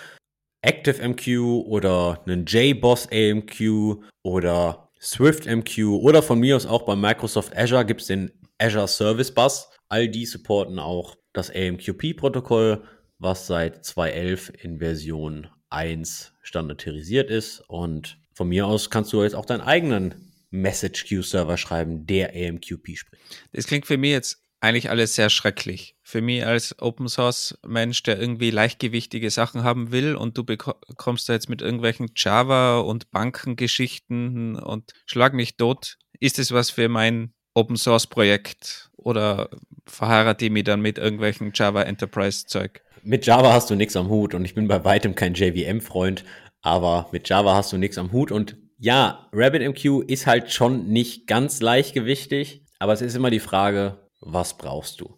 [0.62, 7.84] ActiveMQ oder einen JBoss AMQ oder SwiftMQ oder von mir aus auch bei Microsoft Azure
[7.84, 9.70] gibt es den Azure Service Bus.
[9.90, 12.84] All die supporten auch das AMQP-Protokoll,
[13.18, 17.62] was seit 2.11 in Version 1 standardisiert ist.
[17.68, 22.36] Und von mir aus kannst du jetzt auch deinen eigenen Message Queue Server schreiben, der
[22.36, 23.24] AMQP spricht.
[23.54, 25.96] Das klingt für mich jetzt eigentlich alles sehr schrecklich.
[26.02, 31.30] Für mich als Open Source Mensch, der irgendwie leichtgewichtige Sachen haben will und du bekommst
[31.30, 35.98] da jetzt mit irgendwelchen Java und Bankengeschichten und schlag mich tot.
[36.20, 39.50] Ist es was für mein Open Source Projekt oder
[39.86, 42.82] verheirate ich mich dann mit irgendwelchen Java Enterprise Zeug?
[43.04, 46.24] Mit Java hast du nichts am Hut und ich bin bei weitem kein JVM Freund,
[46.62, 51.26] aber mit Java hast du nichts am Hut und ja, RabbitMQ ist halt schon nicht
[51.26, 55.18] ganz leichtgewichtig, aber es ist immer die Frage, was brauchst du?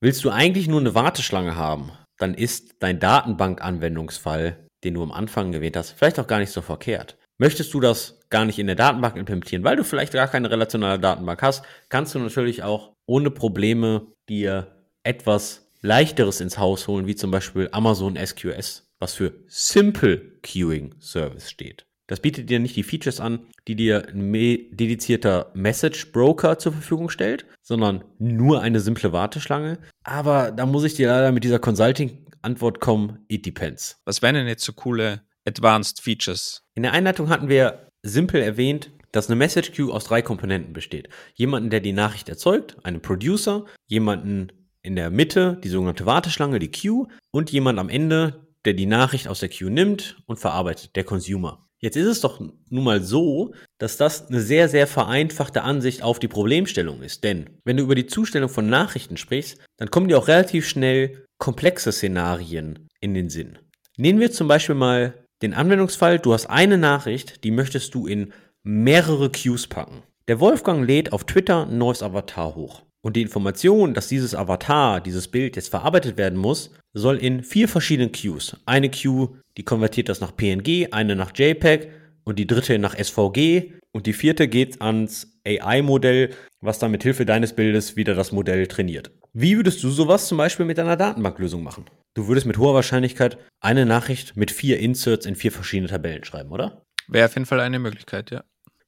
[0.00, 5.52] Willst du eigentlich nur eine Warteschlange haben, dann ist dein Datenbank-Anwendungsfall, den du am Anfang
[5.52, 7.16] gewählt hast, vielleicht auch gar nicht so verkehrt.
[7.38, 10.98] Möchtest du das gar nicht in der Datenbank implementieren, weil du vielleicht gar keine relationale
[10.98, 17.14] Datenbank hast, kannst du natürlich auch ohne Probleme dir etwas leichteres ins Haus holen, wie
[17.14, 21.85] zum Beispiel Amazon SQS, was für Simple Queuing Service steht.
[22.06, 27.10] Das bietet dir nicht die Features an, die dir ein dedizierter Message Broker zur Verfügung
[27.10, 29.78] stellt, sondern nur eine simple Warteschlange.
[30.04, 34.00] Aber da muss ich dir leider mit dieser Consulting-Antwort kommen, it depends.
[34.04, 36.62] Was wären denn jetzt so coole Advanced Features?
[36.74, 41.08] In der Einleitung hatten wir simpel erwähnt, dass eine Message Queue aus drei Komponenten besteht.
[41.34, 46.70] Jemanden, der die Nachricht erzeugt, einen Producer, jemanden in der Mitte, die sogenannte Warteschlange, die
[46.70, 51.04] Queue, und jemand am Ende, der die Nachricht aus der Queue nimmt und verarbeitet, der
[51.04, 51.65] Consumer.
[51.80, 56.18] Jetzt ist es doch nun mal so, dass das eine sehr, sehr vereinfachte Ansicht auf
[56.18, 57.22] die Problemstellung ist.
[57.22, 61.26] Denn wenn du über die Zustellung von Nachrichten sprichst, dann kommen dir auch relativ schnell
[61.38, 63.58] komplexe Szenarien in den Sinn.
[63.98, 68.32] Nehmen wir zum Beispiel mal den Anwendungsfall, du hast eine Nachricht, die möchtest du in
[68.62, 70.02] mehrere Queues packen.
[70.28, 72.82] Der Wolfgang lädt auf Twitter ein neues Avatar hoch.
[73.06, 77.68] Und die Information, dass dieses Avatar, dieses Bild jetzt verarbeitet werden muss, soll in vier
[77.68, 78.56] verschiedenen Queues.
[78.66, 81.88] Eine Queue, die konvertiert das nach PNG, eine nach JPEG
[82.24, 87.24] und die dritte nach SVG und die vierte geht ans AI-Modell, was dann mit Hilfe
[87.24, 89.12] deines Bildes wieder das Modell trainiert.
[89.32, 91.84] Wie würdest du sowas zum Beispiel mit deiner Datenbanklösung machen?
[92.14, 96.50] Du würdest mit hoher Wahrscheinlichkeit eine Nachricht mit vier Inserts in vier verschiedene Tabellen schreiben,
[96.50, 96.82] oder?
[97.06, 98.42] Wäre auf jeden Fall eine Möglichkeit, ja.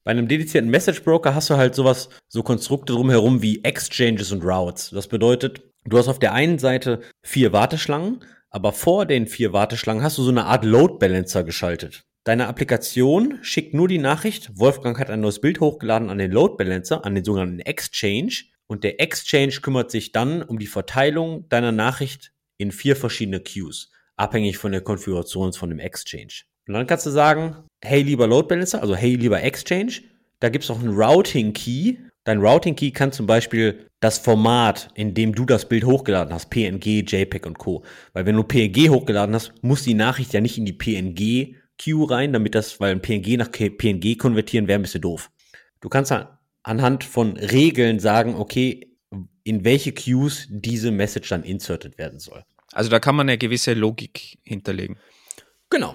[0.05, 4.45] Bei einem dedizierten Message Broker hast du halt sowas, so Konstrukte drumherum wie Exchanges und
[4.45, 4.91] Routes.
[4.91, 10.03] Das bedeutet, du hast auf der einen Seite vier Warteschlangen, aber vor den vier Warteschlangen
[10.03, 12.05] hast du so eine Art Load Balancer geschaltet.
[12.25, 16.57] Deine Applikation schickt nur die Nachricht, Wolfgang hat ein neues Bild hochgeladen an den Load
[16.57, 18.45] Balancer, an den sogenannten Exchange.
[18.67, 23.91] Und der Exchange kümmert sich dann um die Verteilung deiner Nachricht in vier verschiedene Queues,
[24.17, 26.43] abhängig von der Konfiguration von dem Exchange.
[26.69, 30.03] Und dann kannst du sagen, hey lieber Load Balancer, also hey lieber Exchange,
[30.41, 31.97] da gibt es auch einen Routing Key.
[32.25, 36.51] Dein Routing Key kann zum Beispiel das Format, in dem du das Bild hochgeladen hast,
[36.51, 37.85] PNG, JPEG und Co.
[38.13, 42.11] Weil wenn du PNG hochgeladen hast, muss die Nachricht ja nicht in die PNG Queue
[42.11, 45.31] rein, damit das, weil ein PNG nach PNG konvertieren wäre ein bisschen doof.
[45.81, 46.13] Du kannst
[46.65, 48.95] anhand von Regeln sagen, okay,
[49.43, 52.45] in welche Queues diese Message dann inserted werden soll.
[52.73, 54.99] Also da kann man eine gewisse Logik hinterlegen.
[55.71, 55.95] Genau.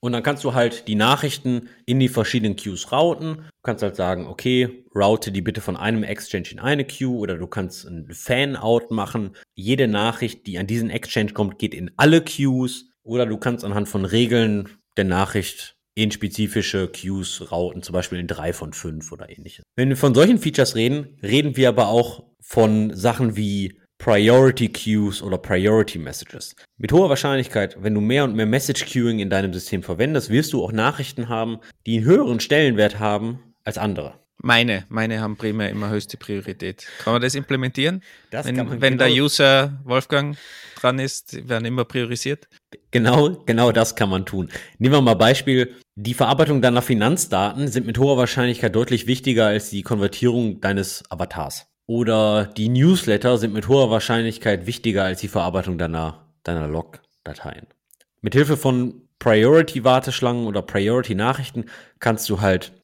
[0.00, 3.36] Und dann kannst du halt die Nachrichten in die verschiedenen Queues routen.
[3.36, 7.36] Du kannst halt sagen, okay, route die bitte von einem Exchange in eine Queue oder
[7.36, 9.32] du kannst ein Fan-Out machen.
[9.54, 12.90] Jede Nachricht, die an diesen Exchange kommt, geht in alle Queues.
[13.02, 18.28] Oder du kannst anhand von Regeln der Nachricht in spezifische Queues routen, zum Beispiel in
[18.28, 19.64] drei von fünf oder ähnliches.
[19.74, 25.22] Wenn wir von solchen Features reden, reden wir aber auch von Sachen wie Priority Queues
[25.22, 26.54] oder Priority Messages.
[26.78, 30.52] Mit hoher Wahrscheinlichkeit, wenn du mehr und mehr Message Queuing in deinem System verwendest, wirst
[30.52, 34.14] du auch Nachrichten haben, die einen höheren Stellenwert haben als andere.
[34.40, 36.86] Meine, meine haben primär immer höchste Priorität.
[37.02, 38.02] Kann man das implementieren?
[38.30, 40.36] Das wenn, kann man wenn der genau- User Wolfgang
[40.76, 42.46] dran ist, werden immer priorisiert.
[42.92, 44.48] Genau, genau das kann man tun.
[44.78, 45.74] Nehmen wir mal Beispiel.
[45.96, 51.66] Die Verarbeitung deiner Finanzdaten sind mit hoher Wahrscheinlichkeit deutlich wichtiger als die Konvertierung deines Avatars.
[51.88, 57.66] Oder die Newsletter sind mit hoher Wahrscheinlichkeit wichtiger als die Verarbeitung deiner, deiner Log-Dateien.
[58.20, 61.64] Mithilfe von Priority-Warteschlangen oder Priority-Nachrichten
[61.98, 62.74] kannst du halt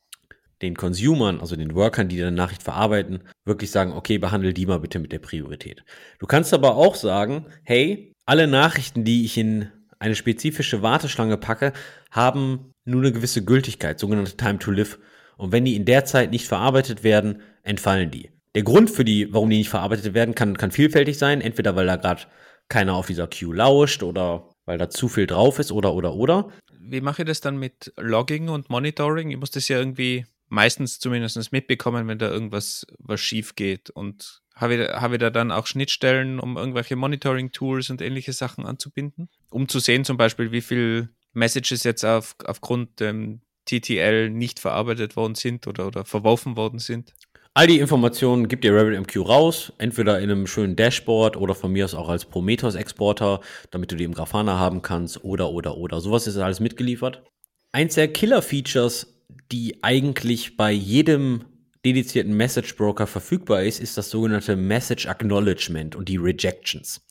[0.63, 4.81] den Consumern, also den Workern, die deine Nachricht verarbeiten, wirklich sagen, okay, behandle die mal
[4.81, 5.85] bitte mit der Priorität.
[6.19, 11.75] Du kannst aber auch sagen, hey, alle Nachrichten, die ich in eine spezifische Warteschlange packe,
[12.11, 14.99] haben nur eine gewisse Gültigkeit, sogenannte Time to Live.
[15.37, 18.34] Und wenn die in der Zeit nicht verarbeitet werden, entfallen die.
[18.55, 21.41] Der Grund für die, warum die nicht verarbeitet werden, kann, kann vielfältig sein.
[21.41, 22.23] Entweder weil da gerade
[22.69, 26.49] keiner auf dieser Queue lauscht oder weil da zu viel drauf ist oder oder oder.
[26.79, 29.31] Wie mache ich das dann mit Logging und Monitoring?
[29.31, 33.91] Ich muss das ja irgendwie meistens zumindest mitbekommen, wenn da irgendwas was schief geht.
[33.91, 38.65] Und habe ich, habe ich da dann auch Schnittstellen, um irgendwelche Monitoring-Tools und ähnliche Sachen
[38.67, 39.29] anzubinden?
[39.51, 45.17] Um zu sehen zum Beispiel, wie viel Messages jetzt auf, aufgrund dem TTL nicht verarbeitet
[45.17, 47.15] worden sind oder, oder verworfen worden sind.
[47.57, 51.85] All die Informationen gibt dir RabbitMQ raus, entweder in einem schönen Dashboard oder von mir
[51.85, 53.41] aus auch als Prometheus-Exporter,
[53.71, 56.01] damit du die im Grafana haben kannst oder, oder, oder.
[56.01, 57.23] Sowas ist alles mitgeliefert.
[57.71, 61.45] Eins der Killer-Features, die eigentlich bei jedem
[61.85, 67.07] dedizierten Message Broker verfügbar ist, ist das sogenannte Message Acknowledgement und die Rejections.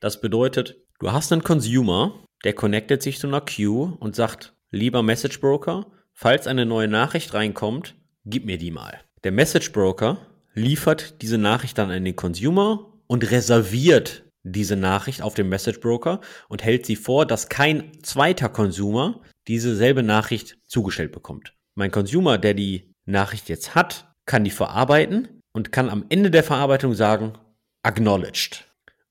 [0.00, 5.02] Das bedeutet, du hast einen Consumer, der connectet sich zu einer Queue und sagt, lieber
[5.02, 9.02] Message Broker, falls eine neue Nachricht reinkommt, gib mir die mal.
[9.24, 10.18] Der Message Broker
[10.52, 16.20] liefert diese Nachricht dann an den Consumer und reserviert diese Nachricht auf dem Message Broker
[16.48, 21.54] und hält sie vor, dass kein zweiter Consumer diese selbe Nachricht zugestellt bekommt.
[21.76, 26.42] Mein Consumer, der die Nachricht jetzt hat, kann die verarbeiten und kann am Ende der
[26.42, 27.34] Verarbeitung sagen,
[27.84, 28.66] acknowledged.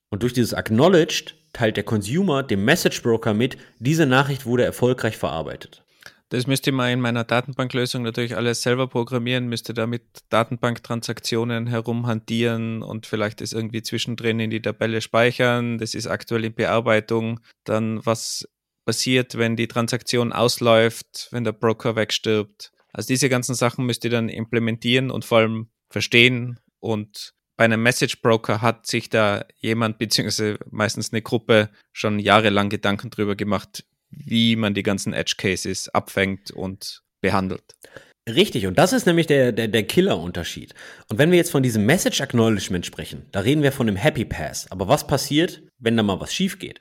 [0.09, 5.15] Und durch dieses acknowledged teilt der Consumer dem Message Broker mit, diese Nachricht wurde erfolgreich
[5.15, 5.85] verarbeitet.
[6.31, 12.83] Das müsste man in meiner Datenbanklösung natürlich alles selber programmieren, müsste da mit Datenbanktransaktionen herumhantieren
[12.83, 15.77] und vielleicht das irgendwie zwischendrin in die Tabelle speichern.
[15.77, 17.41] Das ist aktuell in Bearbeitung.
[17.65, 18.47] Dann was
[18.85, 22.71] passiert, wenn die Transaktion ausläuft, wenn der Broker wegstirbt.
[22.93, 26.61] Also diese ganzen Sachen müsst ihr dann implementieren und vor allem verstehen.
[26.79, 32.69] Und bei einem Message Broker hat sich da jemand, beziehungsweise meistens eine Gruppe, schon jahrelang
[32.69, 37.75] Gedanken drüber gemacht, wie man die ganzen Edge Cases abfängt und behandelt.
[38.29, 40.75] Richtig, und das ist nämlich der, der, der Killer-Unterschied.
[41.09, 44.25] Und wenn wir jetzt von diesem Message Acknowledgement sprechen, da reden wir von einem Happy
[44.25, 44.69] Pass.
[44.69, 46.79] Aber was passiert, wenn da mal was schief geht?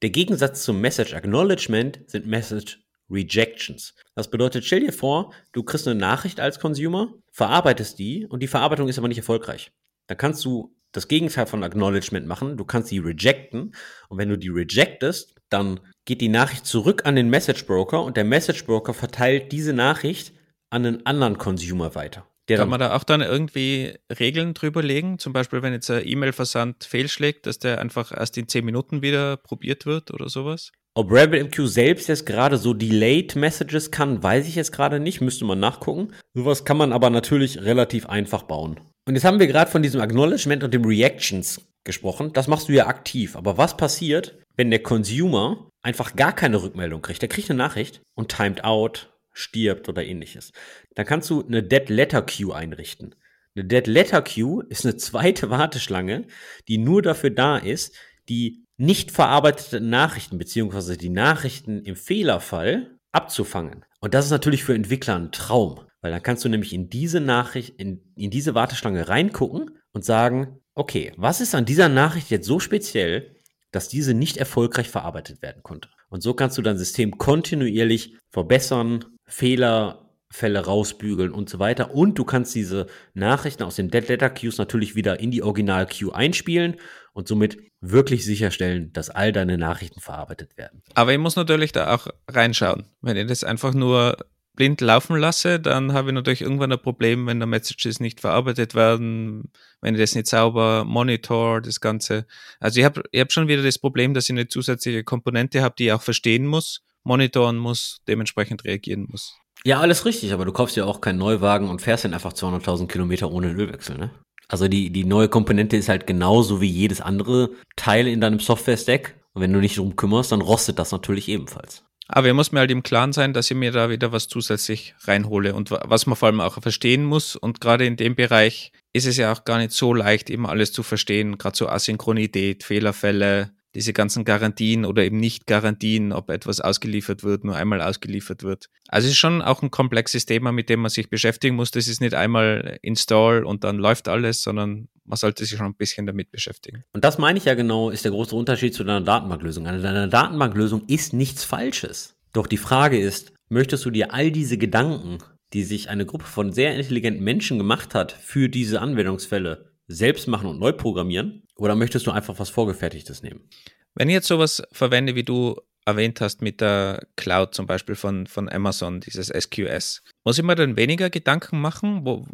[0.00, 2.78] Der Gegensatz zum Message Acknowledgement sind Message
[3.10, 3.94] Rejections.
[4.14, 8.48] Das bedeutet, stell dir vor, du kriegst eine Nachricht als Consumer, verarbeitest die und die
[8.48, 9.72] Verarbeitung ist aber nicht erfolgreich.
[10.06, 13.74] Dann kannst du das Gegenteil von Acknowledgement machen, du kannst die rejecten
[14.08, 18.16] und wenn du die rejectest, dann geht die Nachricht zurück an den Message Broker und
[18.16, 20.32] der Message Broker verteilt diese Nachricht
[20.70, 22.26] an einen anderen Consumer weiter.
[22.48, 25.18] Der Kann man da auch dann irgendwie Regeln drüber legen?
[25.18, 29.36] Zum Beispiel, wenn jetzt ein E-Mail-Versand fehlschlägt, dass der einfach erst in 10 Minuten wieder
[29.36, 30.72] probiert wird oder sowas?
[30.94, 35.44] ob RabbitMQ selbst jetzt gerade so Delayed Messages kann, weiß ich jetzt gerade nicht, müsste
[35.44, 36.12] man nachgucken.
[36.34, 38.80] Sowas kann man aber natürlich relativ einfach bauen.
[39.06, 42.32] Und jetzt haben wir gerade von diesem Acknowledgement und dem Reactions gesprochen.
[42.32, 43.36] Das machst du ja aktiv.
[43.36, 47.22] Aber was passiert, wenn der Consumer einfach gar keine Rückmeldung kriegt?
[47.22, 50.52] Der kriegt eine Nachricht und timed out, stirbt oder ähnliches.
[50.94, 53.14] Dann kannst du eine Dead Letter Queue einrichten.
[53.54, 56.26] Eine Dead Letter Queue ist eine zweite Warteschlange,
[56.66, 57.96] die nur dafür da ist,
[58.28, 63.84] die nicht verarbeitete Nachrichten beziehungsweise die Nachrichten im Fehlerfall abzufangen.
[64.00, 67.20] Und das ist natürlich für Entwickler ein Traum, weil dann kannst du nämlich in diese
[67.20, 72.46] Nachricht, in, in diese Warteschlange reingucken und sagen, okay, was ist an dieser Nachricht jetzt
[72.46, 73.34] so speziell,
[73.70, 75.88] dass diese nicht erfolgreich verarbeitet werden konnte?
[76.08, 81.94] Und so kannst du dein System kontinuierlich verbessern, Fehlerfälle rausbügeln und so weiter.
[81.94, 85.86] Und du kannst diese Nachrichten aus den Dead Letter Queues natürlich wieder in die Original
[85.86, 86.76] Queue einspielen
[87.12, 90.82] und somit wirklich sicherstellen, dass all deine Nachrichten verarbeitet werden.
[90.94, 92.86] Aber ich muss natürlich da auch reinschauen.
[93.02, 94.16] Wenn ich das einfach nur
[94.58, 98.74] blind laufen lasse, dann habe ich natürlich irgendwann ein Problem, wenn da Messages nicht verarbeitet
[98.74, 102.26] werden, wenn ich das nicht sauber monitor, das Ganze.
[102.58, 105.76] Also ich habe ich hab schon wieder das Problem, dass ich eine zusätzliche Komponente habe,
[105.78, 109.36] die ich auch verstehen muss, monitoren muss, dementsprechend reagieren muss.
[109.64, 112.88] Ja, alles richtig, aber du kaufst ja auch keinen Neuwagen und fährst dann einfach 200.000
[112.88, 114.10] Kilometer ohne Ölwechsel, ne?
[114.48, 119.14] Also die, die neue Komponente ist halt genauso wie jedes andere Teil in deinem Software-Stack.
[119.34, 121.84] Und wenn du nicht drum kümmerst, dann rostet das natürlich ebenfalls.
[122.08, 124.94] Aber ihr muss mir halt im Klaren sein, dass ich mir da wieder was zusätzlich
[125.02, 127.36] reinhole und was man vor allem auch verstehen muss.
[127.36, 130.72] Und gerade in dem Bereich ist es ja auch gar nicht so leicht, eben alles
[130.72, 131.36] zu verstehen.
[131.36, 137.44] Gerade so Asynchronität, Fehlerfälle, diese ganzen Garantien oder eben nicht Garantien, ob etwas ausgeliefert wird,
[137.44, 138.70] nur einmal ausgeliefert wird.
[138.88, 141.70] Also es ist schon auch ein komplexes Thema, mit dem man sich beschäftigen muss.
[141.70, 145.74] Das ist nicht einmal install und dann läuft alles, sondern man sollte sich schon ein
[145.74, 146.84] bisschen damit beschäftigen.
[146.92, 149.66] Und das meine ich ja genau, ist der große Unterschied zu deiner Datenbanklösung.
[149.66, 152.16] Eine deiner Datenbanklösung ist nichts Falsches.
[152.32, 155.18] Doch die Frage ist, möchtest du dir all diese Gedanken,
[155.52, 160.48] die sich eine Gruppe von sehr intelligenten Menschen gemacht hat, für diese Anwendungsfälle selbst machen
[160.48, 161.42] und neu programmieren?
[161.56, 163.48] Oder möchtest du einfach was Vorgefertigtes nehmen?
[163.94, 168.26] Wenn ich jetzt sowas verwende, wie du erwähnt hast mit der Cloud zum Beispiel von,
[168.26, 172.04] von Amazon, dieses SQS, muss ich mir dann weniger Gedanken machen?
[172.04, 172.26] Wo,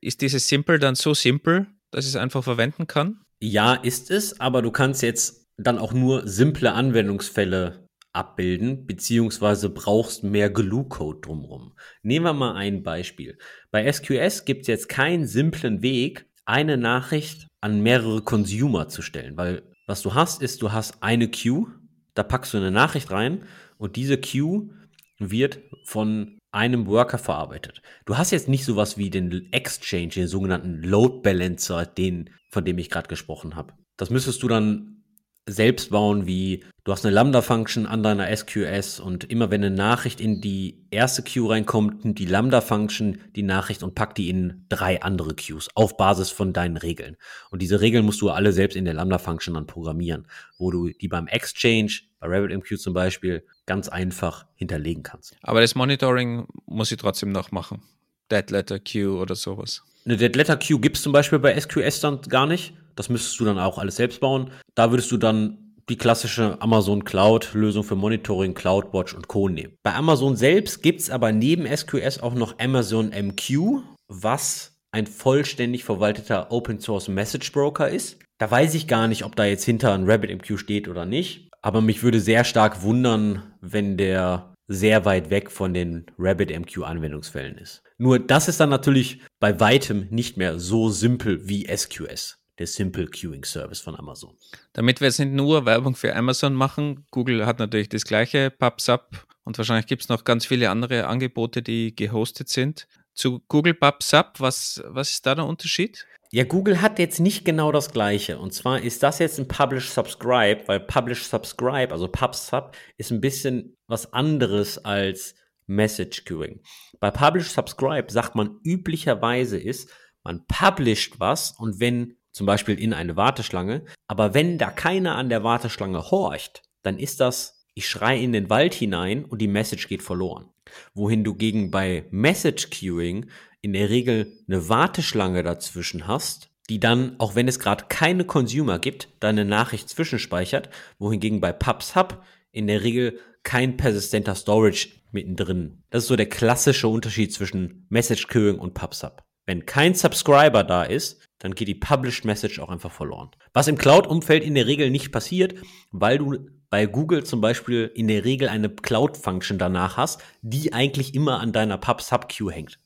[0.00, 3.24] ist dieses Simple dann so simpel, dass ich es einfach verwenden kann?
[3.40, 10.22] Ja, ist es, aber du kannst jetzt dann auch nur simple Anwendungsfälle abbilden, beziehungsweise brauchst
[10.22, 11.74] mehr Glue-Code drumherum.
[12.02, 13.38] Nehmen wir mal ein Beispiel.
[13.70, 19.36] Bei SQS gibt es jetzt keinen simplen Weg, eine Nachricht an mehrere Consumer zu stellen,
[19.36, 21.66] weil was du hast, ist, du hast eine Queue,
[22.14, 23.44] da packst du eine Nachricht rein
[23.78, 24.70] und diese Queue
[25.18, 27.82] wird von einem Worker verarbeitet.
[28.04, 32.78] Du hast jetzt nicht sowas wie den Exchange, den sogenannten Load Balancer, den, von dem
[32.78, 33.74] ich gerade gesprochen habe.
[33.96, 35.01] Das müsstest du dann
[35.48, 40.20] selbst bauen, wie du hast eine Lambda-Function an deiner SQS und immer wenn eine Nachricht
[40.20, 45.02] in die erste Queue reinkommt, nimmt die Lambda-Function die Nachricht und packt die in drei
[45.02, 47.16] andere Queues auf Basis von deinen Regeln.
[47.50, 50.28] Und diese Regeln musst du alle selbst in der Lambda-Function dann programmieren,
[50.58, 55.34] wo du die beim Exchange, bei RabbitMQ zum Beispiel, ganz einfach hinterlegen kannst.
[55.42, 57.82] Aber das Monitoring muss ich trotzdem noch machen.
[58.30, 59.82] Dead Letter Queue oder sowas.
[60.04, 62.74] Eine Dead Letter Queue gibt es zum Beispiel bei SQS dann gar nicht.
[62.96, 64.50] Das müsstest du dann auch alles selbst bauen.
[64.74, 69.48] Da würdest du dann die klassische Amazon Cloud-Lösung für Monitoring, CloudWatch und Co.
[69.48, 69.74] nehmen.
[69.82, 75.84] Bei Amazon selbst gibt es aber neben SQS auch noch Amazon MQ, was ein vollständig
[75.84, 78.18] verwalteter Open Source Message Broker ist.
[78.38, 81.50] Da weiß ich gar nicht, ob da jetzt hinter ein RabbitMQ steht oder nicht.
[81.62, 87.56] Aber mich würde sehr stark wundern, wenn der sehr weit weg von den RabbitMQ Anwendungsfällen
[87.58, 87.82] ist.
[87.98, 93.08] Nur das ist dann natürlich bei weitem nicht mehr so simpel wie SQS der Simple
[93.08, 94.36] Queuing Service von Amazon.
[94.72, 99.26] Damit wir jetzt nicht nur Werbung für Amazon machen, Google hat natürlich das gleiche PubSub
[99.42, 102.86] und wahrscheinlich gibt es noch ganz viele andere Angebote, die gehostet sind.
[103.14, 106.06] Zu Google PubSub, was, was ist da der Unterschied?
[106.30, 108.38] Ja, Google hat jetzt nicht genau das gleiche.
[108.38, 113.20] Und zwar ist das jetzt ein Publish Subscribe, weil Publish Subscribe, also PubSub, ist ein
[113.20, 115.34] bisschen was anderes als
[115.66, 116.60] Message Queuing.
[117.00, 119.90] Bei Publish Subscribe sagt man üblicherweise ist,
[120.22, 123.84] man publisht was und wenn zum Beispiel in eine Warteschlange.
[124.08, 128.50] Aber wenn da keiner an der Warteschlange horcht, dann ist das, ich schreie in den
[128.50, 130.48] Wald hinein und die Message geht verloren.
[130.94, 133.26] Wohin du gegen bei Message Queuing
[133.60, 138.78] in der Regel eine Warteschlange dazwischen hast, die dann, auch wenn es gerade keine Consumer
[138.78, 145.82] gibt, deine Nachricht zwischenspeichert, wohingegen bei PubSub in der Regel kein persistenter Storage mittendrin.
[145.90, 149.22] Das ist so der klassische Unterschied zwischen Message Queuing und PubSub.
[149.46, 153.30] Wenn kein Subscriber da ist, dann geht die Published Message auch einfach verloren.
[153.52, 155.54] Was im Cloud-Umfeld in der Regel nicht passiert,
[155.90, 161.14] weil du bei Google zum Beispiel in der Regel eine Cloud-Function danach hast, die eigentlich
[161.14, 162.78] immer an deiner Pub-Sub-Queue hängt.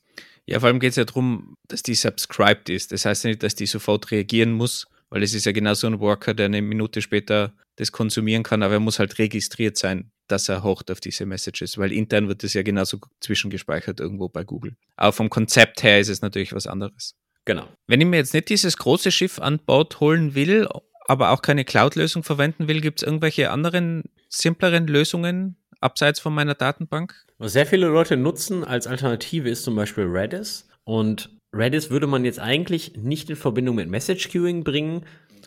[0.47, 2.91] Ja, vor allem geht es ja darum, dass die subscribed ist.
[2.91, 5.99] Das heißt nicht, dass die sofort reagieren muss, weil es ist ja genau so ein
[5.99, 10.49] Worker, der eine Minute später das konsumieren kann, aber er muss halt registriert sein, dass
[10.49, 14.75] er hocht auf diese Messages, weil intern wird das ja genauso zwischengespeichert irgendwo bei Google.
[14.95, 17.15] Aber vom Konzept her ist es natürlich was anderes.
[17.47, 17.63] Genau.
[17.87, 20.67] Wenn ich mir jetzt nicht dieses große Schiff an Bord holen will,
[21.07, 26.55] aber auch keine Cloud-Lösung verwenden will, gibt es irgendwelche anderen, simpleren Lösungen abseits von meiner
[26.55, 27.15] Datenbank?
[27.37, 30.67] Was sehr viele Leute nutzen als Alternative ist zum Beispiel Redis.
[30.83, 35.05] Und Redis würde man jetzt eigentlich nicht in Verbindung mit Message Queuing bringen.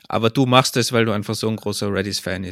[0.09, 2.49] Aber du machst es, weil du einfach so ein großer Redis-Fan.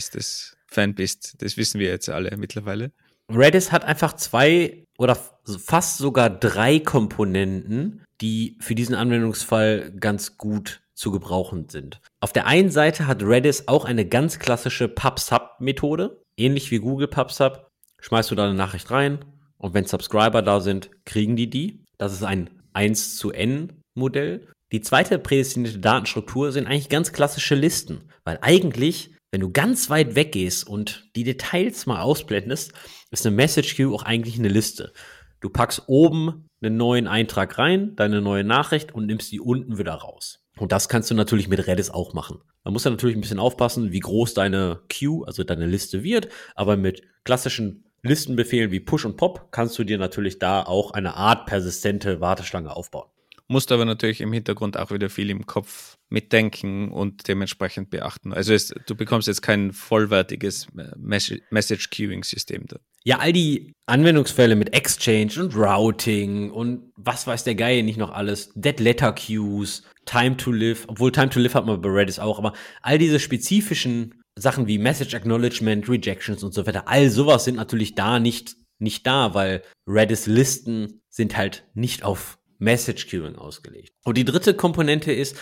[0.66, 1.36] Fan bist.
[1.38, 2.92] Das wissen wir jetzt alle mittlerweile.
[3.30, 5.18] Redis hat einfach zwei oder
[5.64, 12.00] fast sogar drei Komponenten, die für diesen Anwendungsfall ganz gut zu gebrauchen sind.
[12.20, 17.70] Auf der einen Seite hat Redis auch eine ganz klassische PubSub-Methode, ähnlich wie Google PubSub.
[18.00, 19.24] Schmeißt du da eine Nachricht rein
[19.58, 21.84] und wenn Subscriber da sind, kriegen die die.
[21.98, 24.46] Das ist ein 1 zu N Modell.
[24.72, 30.14] Die zweite prädestinierte Datenstruktur sind eigentlich ganz klassische Listen, weil eigentlich, wenn du ganz weit
[30.14, 32.72] weggehst und die Details mal ausblendest,
[33.10, 34.92] ist eine Message Queue auch eigentlich eine Liste.
[35.40, 39.94] Du packst oben einen neuen Eintrag rein, deine neue Nachricht und nimmst die unten wieder
[39.94, 40.44] raus.
[40.58, 42.40] Und das kannst du natürlich mit Redis auch machen.
[42.64, 46.28] Man muss ja natürlich ein bisschen aufpassen, wie groß deine Queue, also deine Liste wird,
[46.56, 51.14] aber mit klassischen Listenbefehlen wie Push und Pop kannst du dir natürlich da auch eine
[51.14, 53.08] Art persistente Warteschlange aufbauen.
[53.50, 58.34] Musst aber natürlich im Hintergrund auch wieder viel im Kopf mitdenken und dementsprechend beachten.
[58.34, 62.78] Also es, du bekommst jetzt kein vollwertiges äh, Message Queuing System da.
[63.08, 68.10] Ja, all die Anwendungsfälle mit Exchange und Routing und was weiß der Geil nicht noch
[68.10, 72.18] alles, Dead Letter Queues, Time to Live, obwohl Time to Live hat man bei Redis
[72.18, 72.52] auch, aber
[72.82, 77.94] all diese spezifischen Sachen wie Message Acknowledgement, Rejections und so weiter, all sowas sind natürlich
[77.94, 83.94] da nicht, nicht da, weil Redis Listen sind halt nicht auf Message Queuing ausgelegt.
[84.04, 85.34] Und die dritte Komponente ist,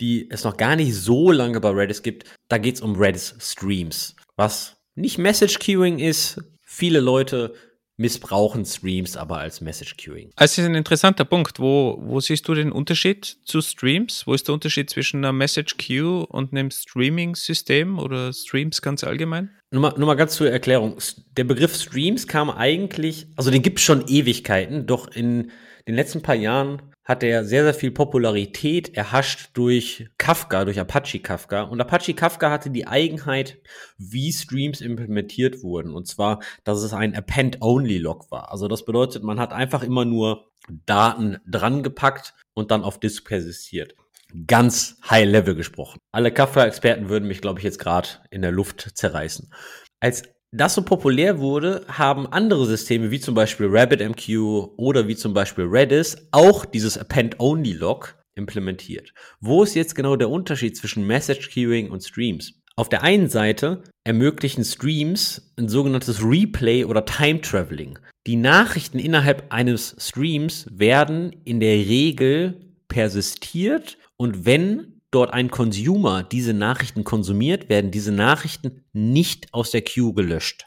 [0.00, 3.36] die es noch gar nicht so lange bei Redis gibt, da geht es um Redis
[3.38, 6.40] Streams, was nicht Message Queuing ist,
[6.72, 7.54] viele Leute
[7.98, 10.30] missbrauchen Streams aber als Message Queuing.
[10.36, 11.60] Das ist ein interessanter Punkt.
[11.60, 14.26] Wo, wo siehst du den Unterschied zu Streams?
[14.26, 19.50] Wo ist der Unterschied zwischen einer Message Queue und einem Streaming-System oder Streams ganz allgemein?
[19.70, 20.96] Nur mal, nur mal ganz zur Erklärung.
[21.36, 25.50] Der Begriff Streams kam eigentlich, also den gibt es schon Ewigkeiten, doch in
[25.86, 31.18] den letzten paar Jahren hat er sehr, sehr viel Popularität erhascht durch Kafka, durch Apache
[31.18, 31.62] Kafka.
[31.62, 33.60] Und Apache Kafka hatte die Eigenheit,
[33.98, 35.94] wie Streams implementiert wurden.
[35.94, 38.52] Und zwar, dass es ein Append-Only-Log war.
[38.52, 43.26] Also das bedeutet, man hat einfach immer nur Daten dran gepackt und dann auf Disk
[43.26, 43.96] persistiert.
[44.46, 45.98] Ganz high level gesprochen.
[46.12, 49.52] Alle Kafka-Experten würden mich, glaube ich, jetzt gerade in der Luft zerreißen.
[50.00, 50.22] Als
[50.52, 54.28] das so populär wurde, haben andere Systeme wie zum Beispiel RabbitMQ
[54.76, 59.14] oder wie zum Beispiel Redis auch dieses Append-Only-Log implementiert.
[59.40, 62.52] Wo ist jetzt genau der Unterschied zwischen Message Queuing und Streams?
[62.76, 67.98] Auf der einen Seite ermöglichen Streams ein sogenanntes Replay oder Time Traveling.
[68.26, 76.24] Die Nachrichten innerhalb eines Streams werden in der Regel persistiert und wenn dort ein Consumer
[76.24, 80.66] diese Nachrichten konsumiert, werden diese Nachrichten nicht aus der Queue gelöscht.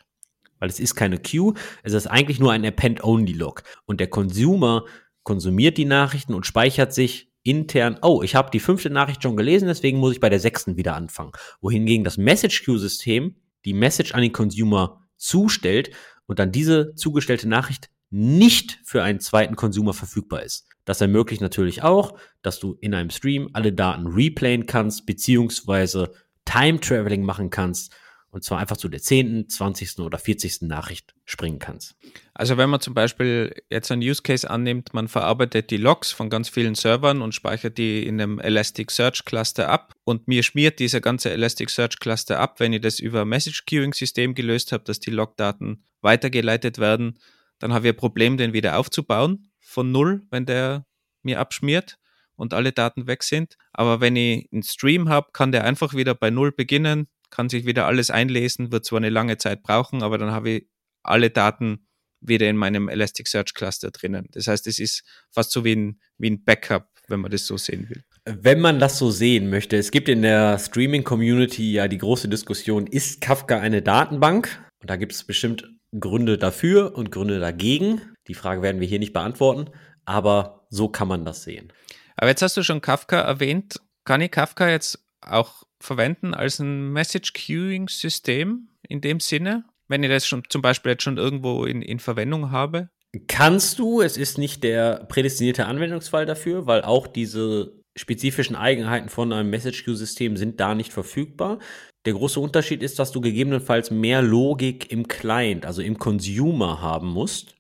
[0.59, 3.63] Weil es ist keine Queue, es ist eigentlich nur ein Append-Only-Log.
[3.85, 4.85] Und der Consumer
[5.23, 9.67] konsumiert die Nachrichten und speichert sich intern, oh, ich habe die fünfte Nachricht schon gelesen,
[9.67, 11.31] deswegen muss ich bei der sechsten wieder anfangen.
[11.61, 13.35] Wohingegen das Message-Queue-System
[13.65, 15.91] die Message an den Consumer zustellt
[16.27, 20.67] und dann diese zugestellte Nachricht nicht für einen zweiten Consumer verfügbar ist.
[20.86, 26.11] Das ermöglicht natürlich auch, dass du in einem Stream alle Daten replayen kannst, beziehungsweise
[26.45, 27.93] Time Traveling machen kannst
[28.36, 29.99] und zwar einfach zu der 10., 20.
[29.99, 30.63] oder 40.
[30.63, 31.95] Nachricht springen kannst.
[32.33, 36.29] Also wenn man zum Beispiel jetzt einen Use Case annimmt, man verarbeitet die Logs von
[36.29, 40.99] ganz vielen Servern und speichert die in einem Elasticsearch Cluster ab und mir schmiert dieser
[40.99, 45.11] ganze Elasticsearch Cluster ab, wenn ich das über Message Queuing System gelöst habe, dass die
[45.11, 47.17] Logdaten weitergeleitet werden,
[47.59, 50.86] dann habe ich ein Problem, den wieder aufzubauen von null, wenn der
[51.21, 51.97] mir abschmiert
[52.36, 53.57] und alle Daten weg sind.
[53.73, 57.65] Aber wenn ich einen Stream habe, kann der einfach wieder bei null beginnen, kann sich
[57.65, 60.67] wieder alles einlesen, wird zwar eine lange Zeit brauchen, aber dann habe ich
[61.03, 61.88] alle Daten
[62.21, 64.30] wieder in meinem Elasticsearch Cluster drinnen.
[64.32, 67.57] Das heißt, es ist fast so wie ein, wie ein Backup, wenn man das so
[67.57, 68.03] sehen will.
[68.23, 72.88] Wenn man das so sehen möchte, es gibt in der Streaming-Community ja die große Diskussion,
[72.88, 74.65] ist Kafka eine Datenbank?
[74.80, 75.69] Und da gibt es bestimmt
[75.99, 78.14] Gründe dafür und Gründe dagegen.
[78.28, 79.69] Die Frage werden wir hier nicht beantworten,
[80.05, 81.71] aber so kann man das sehen.
[82.17, 83.80] Aber jetzt hast du schon Kafka erwähnt.
[84.03, 90.03] Kann ich Kafka jetzt auch verwenden als ein Message Queuing System in dem Sinne, wenn
[90.03, 92.89] ich das schon zum Beispiel jetzt schon irgendwo in, in Verwendung habe?
[93.28, 99.32] Kannst du, es ist nicht der prädestinierte Anwendungsfall dafür, weil auch diese spezifischen Eigenheiten von
[99.32, 101.59] einem Message Queue System sind da nicht verfügbar.
[102.05, 107.07] Der große Unterschied ist, dass du gegebenenfalls mehr Logik im Client, also im Consumer haben
[107.07, 107.55] musst,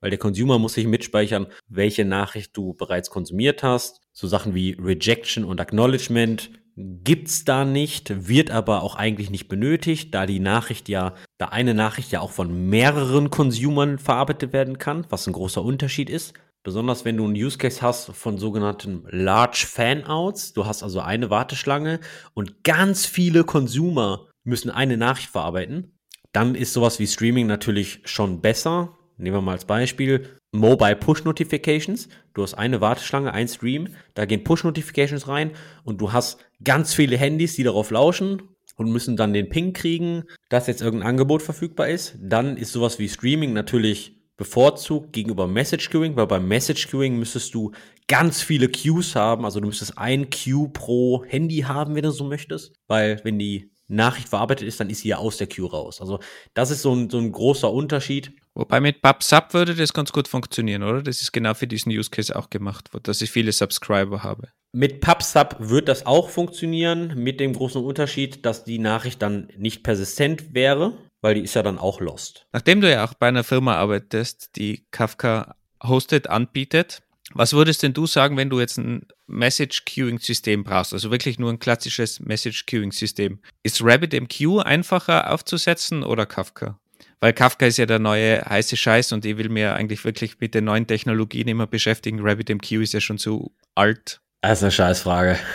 [0.00, 4.00] weil der Consumer muss sich mitspeichern, welche Nachricht du bereits konsumiert hast.
[4.12, 10.14] So Sachen wie Rejection und Acknowledgement gibt's da nicht, wird aber auch eigentlich nicht benötigt,
[10.14, 15.06] da die Nachricht ja, da eine Nachricht ja auch von mehreren Consumern verarbeitet werden kann,
[15.08, 16.34] was ein großer Unterschied ist.
[16.62, 20.52] Besonders wenn du einen Use Case hast von sogenannten Large Fanouts.
[20.52, 22.00] Du hast also eine Warteschlange
[22.34, 25.92] und ganz viele Consumer müssen eine Nachricht verarbeiten.
[26.32, 28.98] dann ist sowas wie Streaming natürlich schon besser.
[29.18, 32.08] Nehmen wir mal als Beispiel Mobile Push Notifications.
[32.34, 35.52] Du hast eine Warteschlange, ein Stream, da gehen Push Notifications rein
[35.84, 38.42] und du hast ganz viele Handys, die darauf lauschen
[38.76, 42.16] und müssen dann den Ping kriegen, dass jetzt irgendein Angebot verfügbar ist.
[42.20, 47.54] Dann ist sowas wie Streaming natürlich bevorzugt gegenüber Message Queuing, weil beim Message Queuing müsstest
[47.54, 47.72] du
[48.06, 52.24] ganz viele Queues haben, also du müsstest ein Queue pro Handy haben, wenn du so
[52.24, 56.00] möchtest, weil wenn die Nachricht verarbeitet ist, dann ist sie ja aus der Queue raus.
[56.00, 56.18] Also
[56.54, 58.32] das ist so ein, so ein großer Unterschied.
[58.56, 61.02] Wobei mit PubSub würde das ganz gut funktionieren, oder?
[61.02, 64.48] Das ist genau für diesen Use Case auch gemacht, dass ich viele Subscriber habe.
[64.72, 69.82] Mit PubSub wird das auch funktionieren, mit dem großen Unterschied, dass die Nachricht dann nicht
[69.82, 72.46] persistent wäre, weil die ist ja dann auch lost.
[72.52, 77.02] Nachdem du ja auch bei einer Firma arbeitest, die Kafka hostet, anbietet,
[77.34, 81.38] was würdest denn du sagen, wenn du jetzt ein Message Queuing System brauchst, also wirklich
[81.38, 83.40] nur ein klassisches Message Queuing System?
[83.62, 86.78] Ist RabbitMQ einfacher aufzusetzen oder Kafka?
[87.20, 90.54] Weil Kafka ist ja der neue heiße Scheiß und ich will mir eigentlich wirklich mit
[90.54, 92.20] den neuen Technologien immer beschäftigen.
[92.20, 94.20] RabbitMQ ist ja schon zu alt.
[94.42, 95.38] Das ist eine Scheißfrage.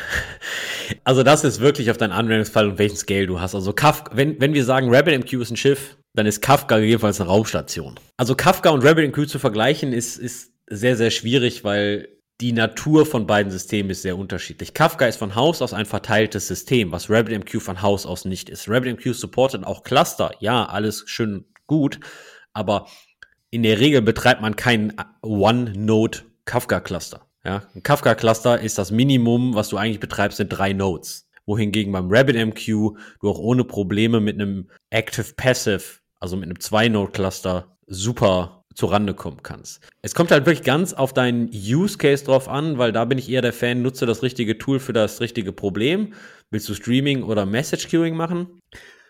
[1.05, 3.55] Also das ist wirklich auf deinen Anwendungsfall und welchen Scale du hast.
[3.55, 7.30] Also Kafka, wenn, wenn wir sagen RabbitMQ ist ein Schiff, dann ist Kafka jedenfalls eine
[7.30, 7.97] Raumstation.
[8.18, 12.09] Also Kafka und RabbitMQ zu vergleichen ist, ist sehr, sehr schwierig, weil
[12.41, 14.73] die Natur von beiden Systemen ist sehr unterschiedlich.
[14.73, 18.67] Kafka ist von Haus aus ein verteiltes System, was RabbitMQ von Haus aus nicht ist.
[18.67, 21.99] RabbitMQ supportet auch Cluster, ja, alles schön gut,
[22.53, 22.87] aber
[23.51, 27.27] in der Regel betreibt man kein One-Node Kafka-Cluster.
[27.45, 31.29] Ja, ein Kafka-Cluster ist das Minimum, was du eigentlich betreibst, sind drei Nodes.
[31.45, 38.61] Wohingegen beim RabbitMQ du auch ohne Probleme mit einem Active-Passive, also mit einem Zwei-Node-Cluster, super
[38.86, 39.82] Rande kommen kannst.
[40.01, 43.30] Es kommt halt wirklich ganz auf deinen Use Case drauf an, weil da bin ich
[43.30, 46.13] eher der Fan, nutze das richtige Tool für das richtige Problem.
[46.49, 48.47] Willst du Streaming oder Message Queuing machen?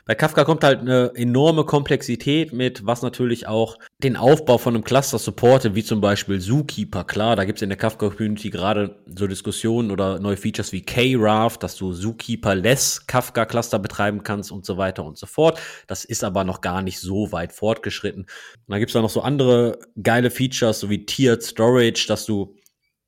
[0.05, 4.83] Bei Kafka kommt halt eine enorme Komplexität mit, was natürlich auch den Aufbau von einem
[4.83, 7.03] Cluster supportet, wie zum Beispiel Zookeeper.
[7.03, 11.61] Klar, da gibt es in der Kafka-Community gerade so Diskussionen oder neue Features wie K-Raft,
[11.61, 15.59] dass du Zookeeper-less Kafka-Cluster betreiben kannst und so weiter und so fort.
[15.87, 18.23] Das ist aber noch gar nicht so weit fortgeschritten.
[18.23, 18.29] Und
[18.67, 22.55] dann gibt es da noch so andere geile Features, so wie Tiered Storage, dass du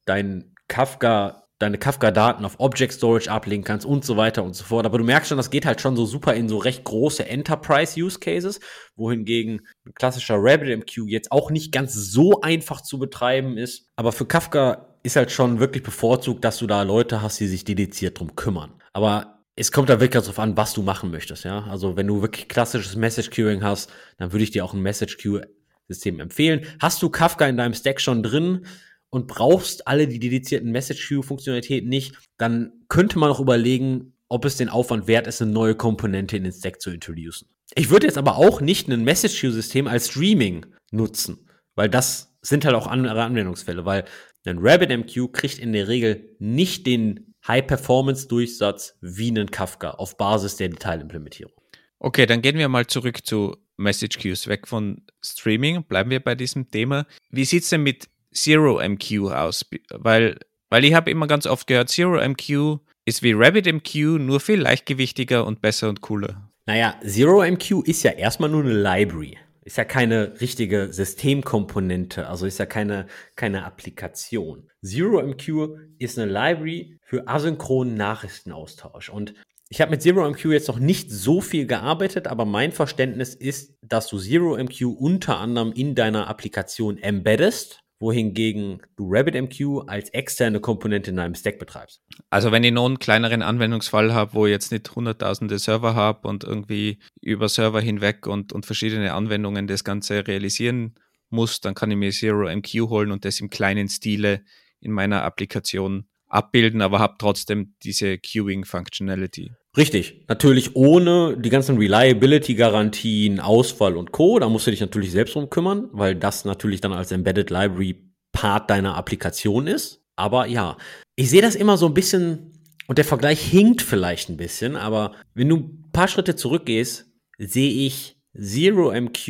[0.06, 4.86] dein Kafka deine Kafka-Daten auf Object Storage ablegen kannst und so weiter und so fort.
[4.86, 8.60] Aber du merkst schon, das geht halt schon so super in so recht große Enterprise-Use-Cases,
[8.96, 13.88] wohingegen ein klassischer RabbitMQ jetzt auch nicht ganz so einfach zu betreiben ist.
[13.96, 17.66] Aber für Kafka ist halt schon wirklich bevorzugt, dass du da Leute hast, die sich
[17.66, 18.74] dediziert drum kümmern.
[18.94, 21.64] Aber es kommt da wirklich darauf an, was du machen möchtest, ja.
[21.66, 25.18] Also wenn du wirklich klassisches Message Queuing hast, dann würde ich dir auch ein Message
[25.18, 25.42] Queue
[25.88, 26.66] System empfehlen.
[26.80, 28.66] Hast du Kafka in deinem Stack schon drin?
[29.14, 34.44] Und brauchst alle die dedizierten Message Queue Funktionalitäten nicht, dann könnte man auch überlegen, ob
[34.44, 37.48] es den Aufwand wert ist, eine neue Komponente in den Stack zu introducen.
[37.76, 42.36] Ich würde jetzt aber auch nicht ein Message Queue System als Streaming nutzen, weil das
[42.42, 44.06] sind halt auch andere Anwendungsfälle, weil
[44.48, 50.70] ein RabbitMQ kriegt in der Regel nicht den High-Performance-Durchsatz wie ein Kafka auf Basis der
[50.70, 51.54] Detailimplementierung.
[52.00, 55.84] Okay, dann gehen wir mal zurück zu Message Queues, weg von Streaming.
[55.84, 57.06] Bleiben wir bei diesem Thema.
[57.30, 60.38] Wie sieht es denn mit Zero MQ aus, weil,
[60.70, 64.62] weil ich habe immer ganz oft gehört, Zero MQ ist wie Rabbit MQ, nur viel
[64.62, 66.50] leichtgewichtiger und besser und cooler.
[66.66, 69.38] Naja, Zero MQ ist ja erstmal nur eine Library.
[69.66, 74.70] Ist ja keine richtige Systemkomponente, also ist ja keine, keine Applikation.
[74.82, 79.10] Zero MQ ist eine Library für asynchronen Nachrichtenaustausch.
[79.10, 79.34] Und
[79.70, 83.78] ich habe mit Zero MQ jetzt noch nicht so viel gearbeitet, aber mein Verständnis ist,
[83.82, 90.60] dass du Zero MQ unter anderem in deiner Applikation embeddest wohingegen du RabbitMQ als externe
[90.60, 92.02] Komponente in einem Stack betreibst.
[92.30, 96.28] Also wenn ich noch einen kleineren Anwendungsfall habe, wo ich jetzt nicht hunderttausende Server habe
[96.28, 100.96] und irgendwie über Server hinweg und, und verschiedene Anwendungen das Ganze realisieren
[101.30, 104.44] muss, dann kann ich mir ZeroMQ holen und das im kleinen Stile
[104.80, 109.54] in meiner Applikation abbilden, aber habe trotzdem diese Queuing-Functionality.
[109.76, 114.38] Richtig, natürlich ohne die ganzen Reliability-Garantien, Ausfall und Co.
[114.38, 117.96] Da musst du dich natürlich selbst drum kümmern, weil das natürlich dann als Embedded Library
[118.32, 120.04] Part deiner Applikation ist.
[120.16, 120.78] Aber ja,
[121.16, 122.52] ich sehe das immer so ein bisschen,
[122.88, 127.88] und der Vergleich hinkt vielleicht ein bisschen, aber wenn du ein paar Schritte zurückgehst, sehe
[127.88, 129.28] ich ZeroMQ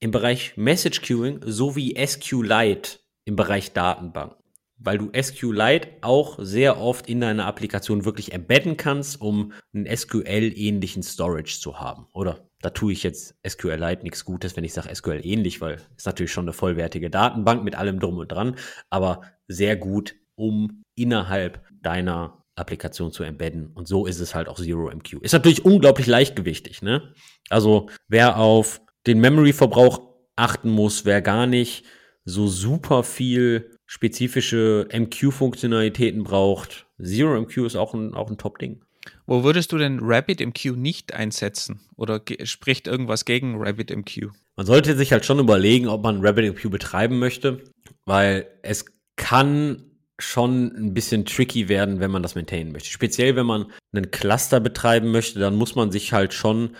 [0.00, 4.37] im Bereich Message Queuing sowie SQLite im Bereich Datenbank
[4.78, 11.02] weil du SQLite auch sehr oft in deiner Applikation wirklich embedden kannst, um einen SQL-ähnlichen
[11.02, 12.06] Storage zu haben.
[12.12, 16.04] Oder da tue ich jetzt SQLite nichts Gutes, wenn ich sage SQL ähnlich, weil es
[16.04, 18.56] natürlich schon eine vollwertige Datenbank mit allem drum und dran,
[18.90, 23.70] aber sehr gut, um innerhalb deiner Applikation zu embedden.
[23.74, 25.22] Und so ist es halt auch Zero MQ.
[25.22, 27.14] Ist natürlich unglaublich leichtgewichtig, ne?
[27.48, 30.00] Also wer auf den Memory-Verbrauch
[30.36, 31.84] achten muss, wer gar nicht
[32.24, 36.86] so super viel spezifische MQ-Funktionalitäten braucht.
[37.02, 38.82] Zero MQ ist auch ein, auch ein Top-Ding.
[39.26, 41.80] Wo würdest du denn RabbitMQ nicht einsetzen?
[41.96, 44.28] Oder spricht irgendwas gegen RabbitMQ?
[44.56, 47.64] Man sollte sich halt schon überlegen, ob man RabbitMQ betreiben möchte,
[48.04, 48.84] weil es
[49.16, 49.84] kann
[50.18, 52.90] schon ein bisschen tricky werden, wenn man das maintainen möchte.
[52.90, 56.76] Speziell, wenn man einen Cluster betreiben möchte, dann muss man sich halt schon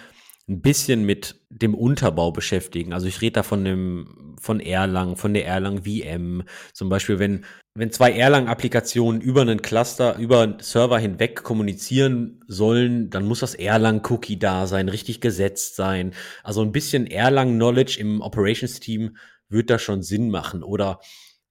[0.49, 2.93] ein bisschen mit dem Unterbau beschäftigen.
[2.95, 6.43] Also ich rede da von dem, von Erlang, von der Erlang VM.
[6.73, 7.45] Zum Beispiel, wenn,
[7.75, 13.55] wenn zwei Erlang-Applikationen über einen Cluster, über einen Server hinweg kommunizieren sollen, dann muss das
[13.55, 16.15] Erlang-Cookie da sein, richtig gesetzt sein.
[16.43, 19.17] Also ein bisschen Erlang-Knowledge im Operations-Team
[19.51, 20.63] wird da schon Sinn machen.
[20.63, 21.01] Oder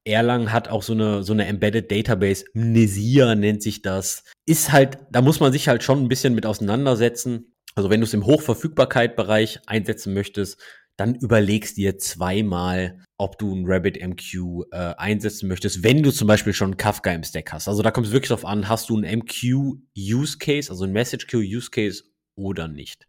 [0.07, 4.23] Erlang hat auch so eine, so eine Embedded Database, Mnesia nennt sich das.
[4.45, 7.53] Ist halt, da muss man sich halt schon ein bisschen mit auseinandersetzen.
[7.77, 10.59] Also wenn du es im Hochverfügbarkeit-Bereich einsetzen möchtest,
[10.97, 16.53] dann überlegst dir zweimal, ob du ein RabbitMQ äh, einsetzen möchtest, wenn du zum Beispiel
[16.53, 17.67] schon Kafka im Stack hast.
[17.67, 22.67] Also da kommt es wirklich darauf an, hast du ein MQ-Use-Case, also ein Message-Queue-Use-Case oder
[22.67, 23.07] nicht.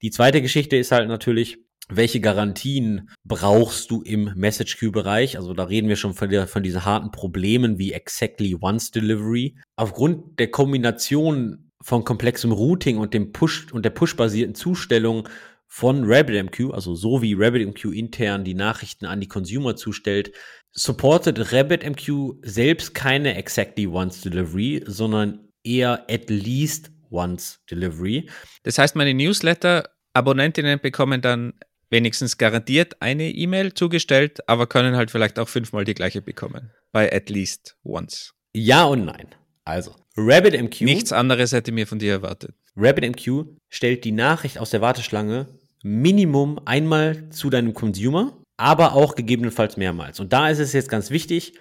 [0.00, 1.58] Die zweite Geschichte ist halt natürlich,
[1.88, 5.36] welche Garantien brauchst du im Message Queue Bereich?
[5.38, 9.56] Also da reden wir schon von, der, von diesen harten Problemen wie Exactly Once Delivery.
[9.74, 15.28] Aufgrund der Kombination von komplexem Routing und dem Push und der Push-basierten Zustellung
[15.66, 20.32] von RabbitMQ, also so wie RabbitMQ intern die Nachrichten an die Consumer zustellt,
[20.72, 28.30] supportet RabbitMQ selbst keine Exactly Once Delivery, sondern eher at least once Delivery.
[28.62, 31.52] Das heißt, meine Newsletter-Abonnentinnen bekommen dann
[31.90, 36.70] wenigstens garantiert eine E-Mail zugestellt, aber können halt vielleicht auch fünfmal die gleiche bekommen.
[36.92, 38.32] Bei at least once.
[38.54, 39.28] Ja und nein.
[39.64, 40.82] Also, RabbitMQ.
[40.82, 42.54] Nichts anderes hätte mir von dir erwartet.
[42.76, 45.48] RabbitMQ stellt die Nachricht aus der Warteschlange
[45.82, 50.20] Minimum einmal zu deinem Consumer, aber auch gegebenenfalls mehrmals.
[50.20, 51.54] Und da ist es jetzt ganz wichtig,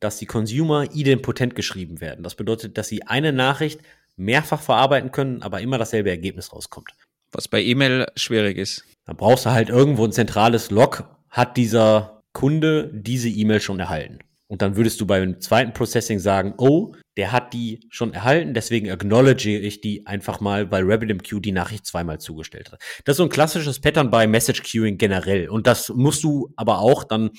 [0.00, 2.22] dass die Consumer idempotent geschrieben werden.
[2.22, 3.80] Das bedeutet, dass sie eine Nachricht
[4.16, 6.90] mehrfach verarbeiten können, aber immer dasselbe Ergebnis rauskommt.
[7.32, 8.84] Was bei E-Mail schwierig ist.
[9.04, 14.20] Da brauchst du halt irgendwo ein zentrales Log, hat dieser Kunde diese E-Mail schon erhalten.
[14.46, 18.90] Und dann würdest du beim zweiten Processing sagen, oh, der hat die schon erhalten, deswegen
[18.90, 22.80] acknowledge ich die einfach mal, weil RabbitMQ die Nachricht zweimal zugestellt hat.
[23.04, 25.48] Das ist so ein klassisches Pattern bei Message Queuing generell.
[25.48, 27.30] Und das musst du aber auch dann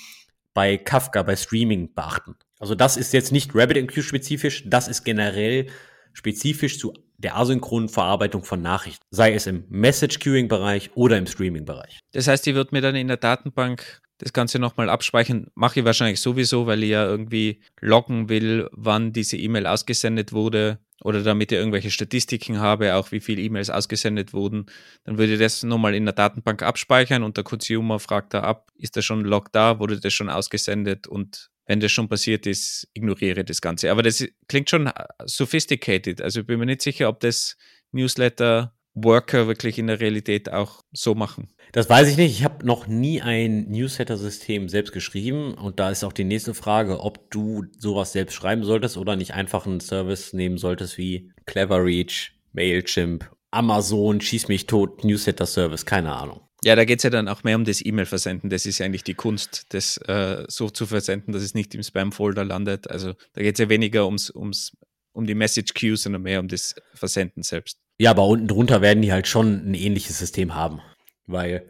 [0.53, 2.35] bei Kafka, bei Streaming beachten.
[2.59, 5.67] Also das ist jetzt nicht RabbitMQ spezifisch, das ist generell
[6.13, 11.99] spezifisch zu der asynchronen Verarbeitung von Nachrichten, sei es im Message-Queuing-Bereich oder im Streaming-Bereich.
[12.11, 15.47] Das heißt, die wird mir dann in der Datenbank das Ganze nochmal abspeichern.
[15.55, 20.79] Mache ich wahrscheinlich sowieso, weil ich ja irgendwie loggen will, wann diese E-Mail ausgesendet wurde
[21.03, 24.65] oder damit ich irgendwelche Statistiken habe, auch wie viele E-Mails ausgesendet wurden.
[25.03, 28.71] Dann würde ich das nochmal in der Datenbank abspeichern und der Consumer fragt da ab,
[28.75, 32.47] ist da schon ein Log da, wurde das schon ausgesendet und wenn das schon passiert
[32.47, 33.91] ist, ignoriere das Ganze.
[33.91, 34.89] Aber das klingt schon
[35.25, 36.21] sophisticated.
[36.21, 37.57] Also ich bin mir nicht sicher, ob das
[37.91, 38.73] Newsletter
[39.03, 41.49] Worker wirklich in der Realität auch so machen.
[41.71, 42.31] Das weiß ich nicht.
[42.31, 45.53] Ich habe noch nie ein Newsletter-System selbst geschrieben.
[45.53, 49.33] Und da ist auch die nächste Frage, ob du sowas selbst schreiben solltest oder nicht
[49.33, 56.41] einfach einen Service nehmen solltest wie Cleverreach, Mailchimp, Amazon, Schieß mich tot, Newsletter-Service, keine Ahnung.
[56.63, 58.49] Ja, da geht es ja dann auch mehr um das E-Mail-Versenden.
[58.49, 61.83] Das ist ja eigentlich die Kunst, das äh, so zu versenden, dass es nicht im
[61.83, 62.89] Spam-Folder landet.
[62.89, 64.75] Also da geht es ja weniger ums, ums,
[65.13, 67.77] um die Message-Queue, sondern mehr um das Versenden selbst.
[67.99, 70.81] Ja, aber unten drunter werden die halt schon ein ähnliches System haben,
[71.25, 71.67] weil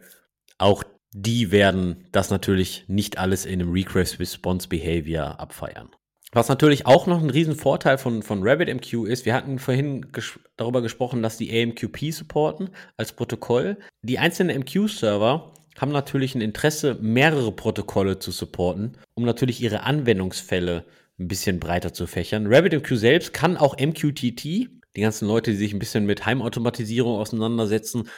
[0.58, 5.88] auch die werden das natürlich nicht alles in einem Request Response Behavior abfeiern.
[6.32, 10.82] Was natürlich auch noch ein Riesenvorteil von, von RabbitMQ ist, wir hatten vorhin ges darüber
[10.82, 12.68] gesprochen, dass die AMQP supporten
[12.98, 13.78] als Protokoll.
[14.02, 20.84] Die einzelnen MQ-Server haben natürlich ein Interesse, mehrere Protokolle zu supporten, um natürlich ihre Anwendungsfälle
[21.18, 22.46] ein bisschen breiter zu fächern.
[22.46, 24.68] RabbitMQ selbst kann auch MQTT.
[24.96, 28.08] Die ganzen Leute, die sich ein bisschen mit Heimautomatisierung auseinandersetzen,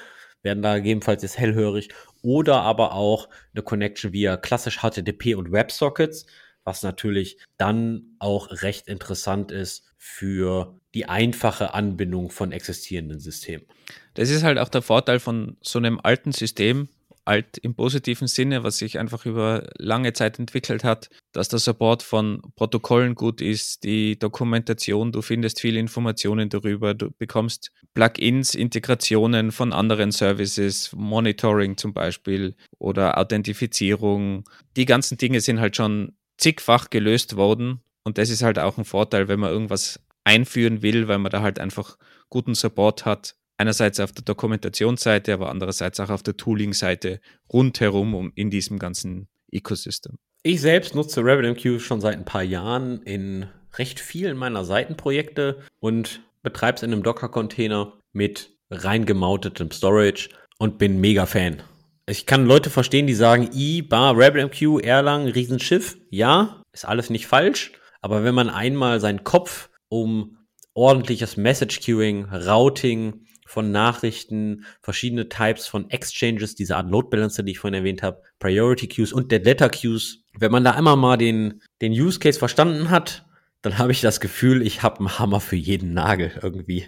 [0.43, 1.91] werden da gegebenenfalls jetzt hellhörig.
[2.23, 6.27] Oder aber auch eine Connection via klassisch HTTP und WebSockets
[6.65, 13.67] was natürlich dann auch recht interessant ist für die einfache Anbindung von existierenden Systemen.
[14.15, 16.89] Das ist halt auch der Vorteil von so einem alten System,
[17.31, 22.03] alt im positiven Sinne, was sich einfach über lange Zeit entwickelt hat, dass der Support
[22.03, 29.53] von Protokollen gut ist, die Dokumentation, du findest viele Informationen darüber, du bekommst Plugins, Integrationen
[29.53, 34.43] von anderen Services, Monitoring zum Beispiel oder Authentifizierung.
[34.77, 37.81] Die ganzen Dinge sind halt schon zigfach gelöst worden.
[38.03, 41.43] Und das ist halt auch ein Vorteil, wenn man irgendwas einführen will, weil man da
[41.43, 41.97] halt einfach
[42.29, 43.37] guten Support hat.
[43.61, 47.21] Einerseits auf der Dokumentationsseite, aber andererseits auch auf der Tooling-Seite
[47.53, 50.17] rundherum um in diesem ganzen Ecosystem.
[50.43, 56.23] Ich selbst nutze RabbitMQ schon seit ein paar Jahren in recht vielen meiner Seitenprojekte und
[56.43, 61.63] betreibe es in einem Docker-Container mit reingemautetem Storage und bin mega Fan.
[62.07, 65.99] Ich kann Leute verstehen, die sagen, I, Bar, RabbitMQ, Erlang, Riesenschiff.
[66.09, 67.73] Ja, ist alles nicht falsch.
[68.01, 70.39] Aber wenn man einmal seinen Kopf um
[70.73, 77.51] ordentliches Message Queuing, Routing von Nachrichten, verschiedene Types von Exchanges, diese Art Load Balancer, die
[77.51, 80.23] ich vorhin erwähnt habe, Priority Queues und Dead Letter Queues.
[80.39, 83.27] Wenn man da einmal mal den, den Use Case verstanden hat,
[83.61, 86.87] dann habe ich das Gefühl, ich habe einen Hammer für jeden Nagel irgendwie.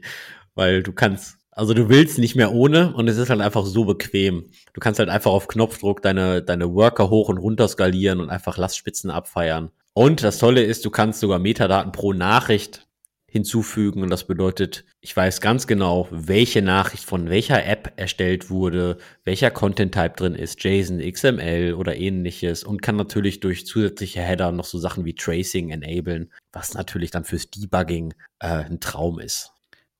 [0.55, 3.85] Weil du kannst, also du willst nicht mehr ohne und es ist halt einfach so
[3.85, 4.45] bequem.
[4.73, 8.57] Du kannst halt einfach auf Knopfdruck deine, deine Worker hoch und runter skalieren und einfach
[8.57, 9.73] Lastspitzen abfeiern.
[9.95, 12.87] Und das Tolle ist, du kannst sogar Metadaten pro Nachricht
[13.33, 18.99] hinzufügen und das bedeutet, ich weiß ganz genau, welche Nachricht von welcher App erstellt wurde,
[19.25, 24.53] welcher Content Type drin ist, JSON, XML oder ähnliches und kann natürlich durch zusätzliche Header
[24.53, 29.51] noch so Sachen wie Tracing enablen, was natürlich dann fürs Debugging äh, ein Traum ist.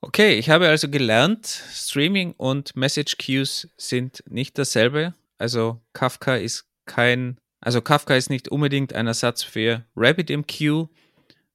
[0.03, 5.15] Okay, ich habe also gelernt, Streaming und Message Queues sind nicht dasselbe.
[5.39, 10.89] Also Kafka ist kein, also Kafka ist nicht unbedingt ein Ersatz für RabbitMQ.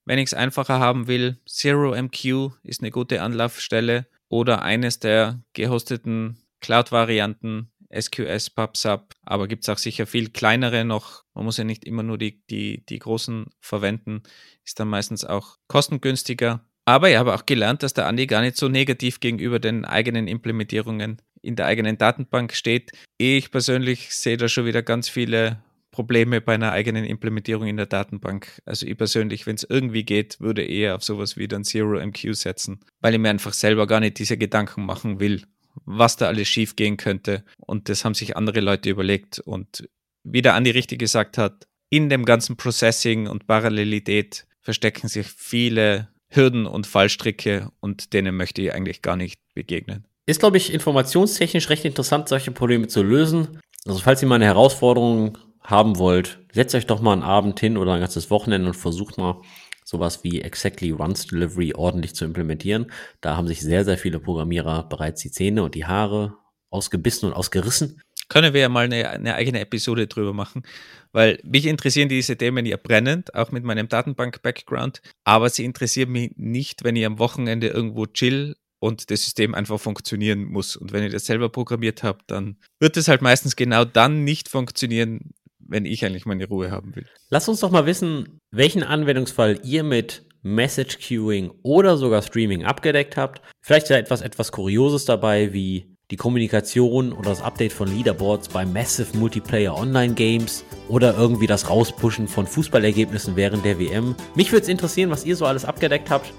[0.07, 6.37] Wenn ich es einfacher haben will, ZeroMQ ist eine gute Anlaufstelle oder eines der gehosteten
[6.61, 11.25] Cloud-Varianten, SQS, PubSub, aber gibt es auch sicher viel kleinere noch.
[11.33, 14.23] Man muss ja nicht immer nur die, die, die großen verwenden,
[14.63, 16.63] ist dann meistens auch kostengünstiger.
[16.85, 20.29] Aber ich habe auch gelernt, dass der Andi gar nicht so negativ gegenüber den eigenen
[20.29, 22.93] Implementierungen in der eigenen Datenbank steht.
[23.17, 25.61] Ich persönlich sehe da schon wieder ganz viele
[25.97, 28.61] Probleme bei einer eigenen Implementierung in der Datenbank.
[28.65, 32.35] Also ich persönlich, wenn es irgendwie geht, würde eher auf sowas wie dann Zero MQ
[32.35, 35.41] setzen, weil ich mir einfach selber gar nicht diese Gedanken machen will,
[35.85, 37.43] was da alles schief gehen könnte.
[37.57, 39.39] Und das haben sich andere Leute überlegt.
[39.39, 39.89] Und
[40.23, 46.09] wie der Andi richtig gesagt hat, in dem ganzen Processing und Parallelität verstecken sich viele
[46.29, 50.05] Hürden und Fallstricke und denen möchte ich eigentlich gar nicht begegnen.
[50.27, 53.59] Ist, glaube ich, informationstechnisch recht interessant, solche Probleme zu lösen.
[53.87, 57.75] Also falls ihr mal eine Herausforderung haben wollt, setzt euch doch mal einen Abend hin
[57.75, 59.41] oder ein ganzes Wochenende und versucht mal
[59.83, 62.89] sowas wie Exactly Runs Delivery ordentlich zu implementieren.
[63.19, 66.37] Da haben sich sehr, sehr viele Programmierer bereits die Zähne und die Haare
[66.69, 68.01] ausgebissen und ausgerissen.
[68.29, 70.63] Können wir ja mal eine, eine eigene Episode drüber machen,
[71.11, 76.31] weil mich interessieren diese Themen ja brennend, auch mit meinem Datenbank-Background, aber sie interessieren mich
[76.37, 80.75] nicht, wenn ich am Wochenende irgendwo chill und das System einfach funktionieren muss.
[80.75, 84.49] Und wenn ich das selber programmiert habe, dann wird es halt meistens genau dann nicht
[84.49, 85.31] funktionieren,
[85.67, 87.05] wenn ich eigentlich meine Ruhe haben will.
[87.29, 93.17] Lasst uns doch mal wissen, welchen Anwendungsfall ihr mit Message Queuing oder sogar Streaming abgedeckt
[93.17, 93.41] habt.
[93.61, 98.47] Vielleicht ist da etwas, etwas Kurioses dabei, wie die Kommunikation oder das Update von Leaderboards
[98.47, 104.15] bei Massive Multiplayer Online Games oder irgendwie das Rauspushen von Fußballergebnissen während der WM.
[104.35, 106.31] Mich würde es interessieren, was ihr so alles abgedeckt habt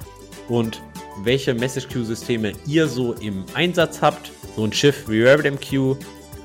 [0.48, 0.80] und
[1.22, 4.32] welche Message Queue Systeme ihr so im Einsatz habt.
[4.56, 5.72] So ein Schiff wie RabbitMQ,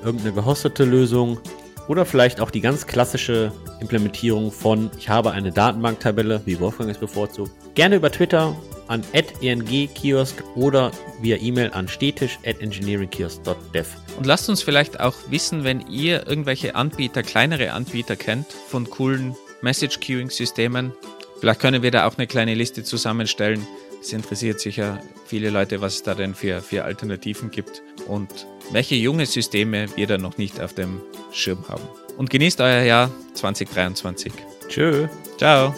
[0.04, 1.40] irgendeine gehostete Lösung
[1.88, 6.98] oder vielleicht auch die ganz klassische Implementierung von ich habe eine Datenbanktabelle, wie Wolfgang es
[6.98, 7.52] bevorzugt.
[7.76, 8.56] Gerne über Twitter
[8.88, 13.88] an engkiosk oder via E-Mail an stetisch@engineeringkiosk.dev.
[14.18, 19.36] Und lasst uns vielleicht auch wissen, wenn ihr irgendwelche Anbieter, kleinere Anbieter kennt von coolen
[19.62, 20.92] Message Queuing Systemen.
[21.40, 23.66] Vielleicht können wir da auch eine kleine Liste zusammenstellen.
[24.04, 28.96] Es interessiert sicher viele Leute, was es da denn für, für Alternativen gibt und welche
[28.96, 31.02] junge Systeme wir da noch nicht auf dem
[31.32, 31.88] Schirm haben.
[32.18, 34.34] Und genießt euer Jahr 2023.
[34.68, 35.08] Tschö.
[35.38, 35.74] Ciao.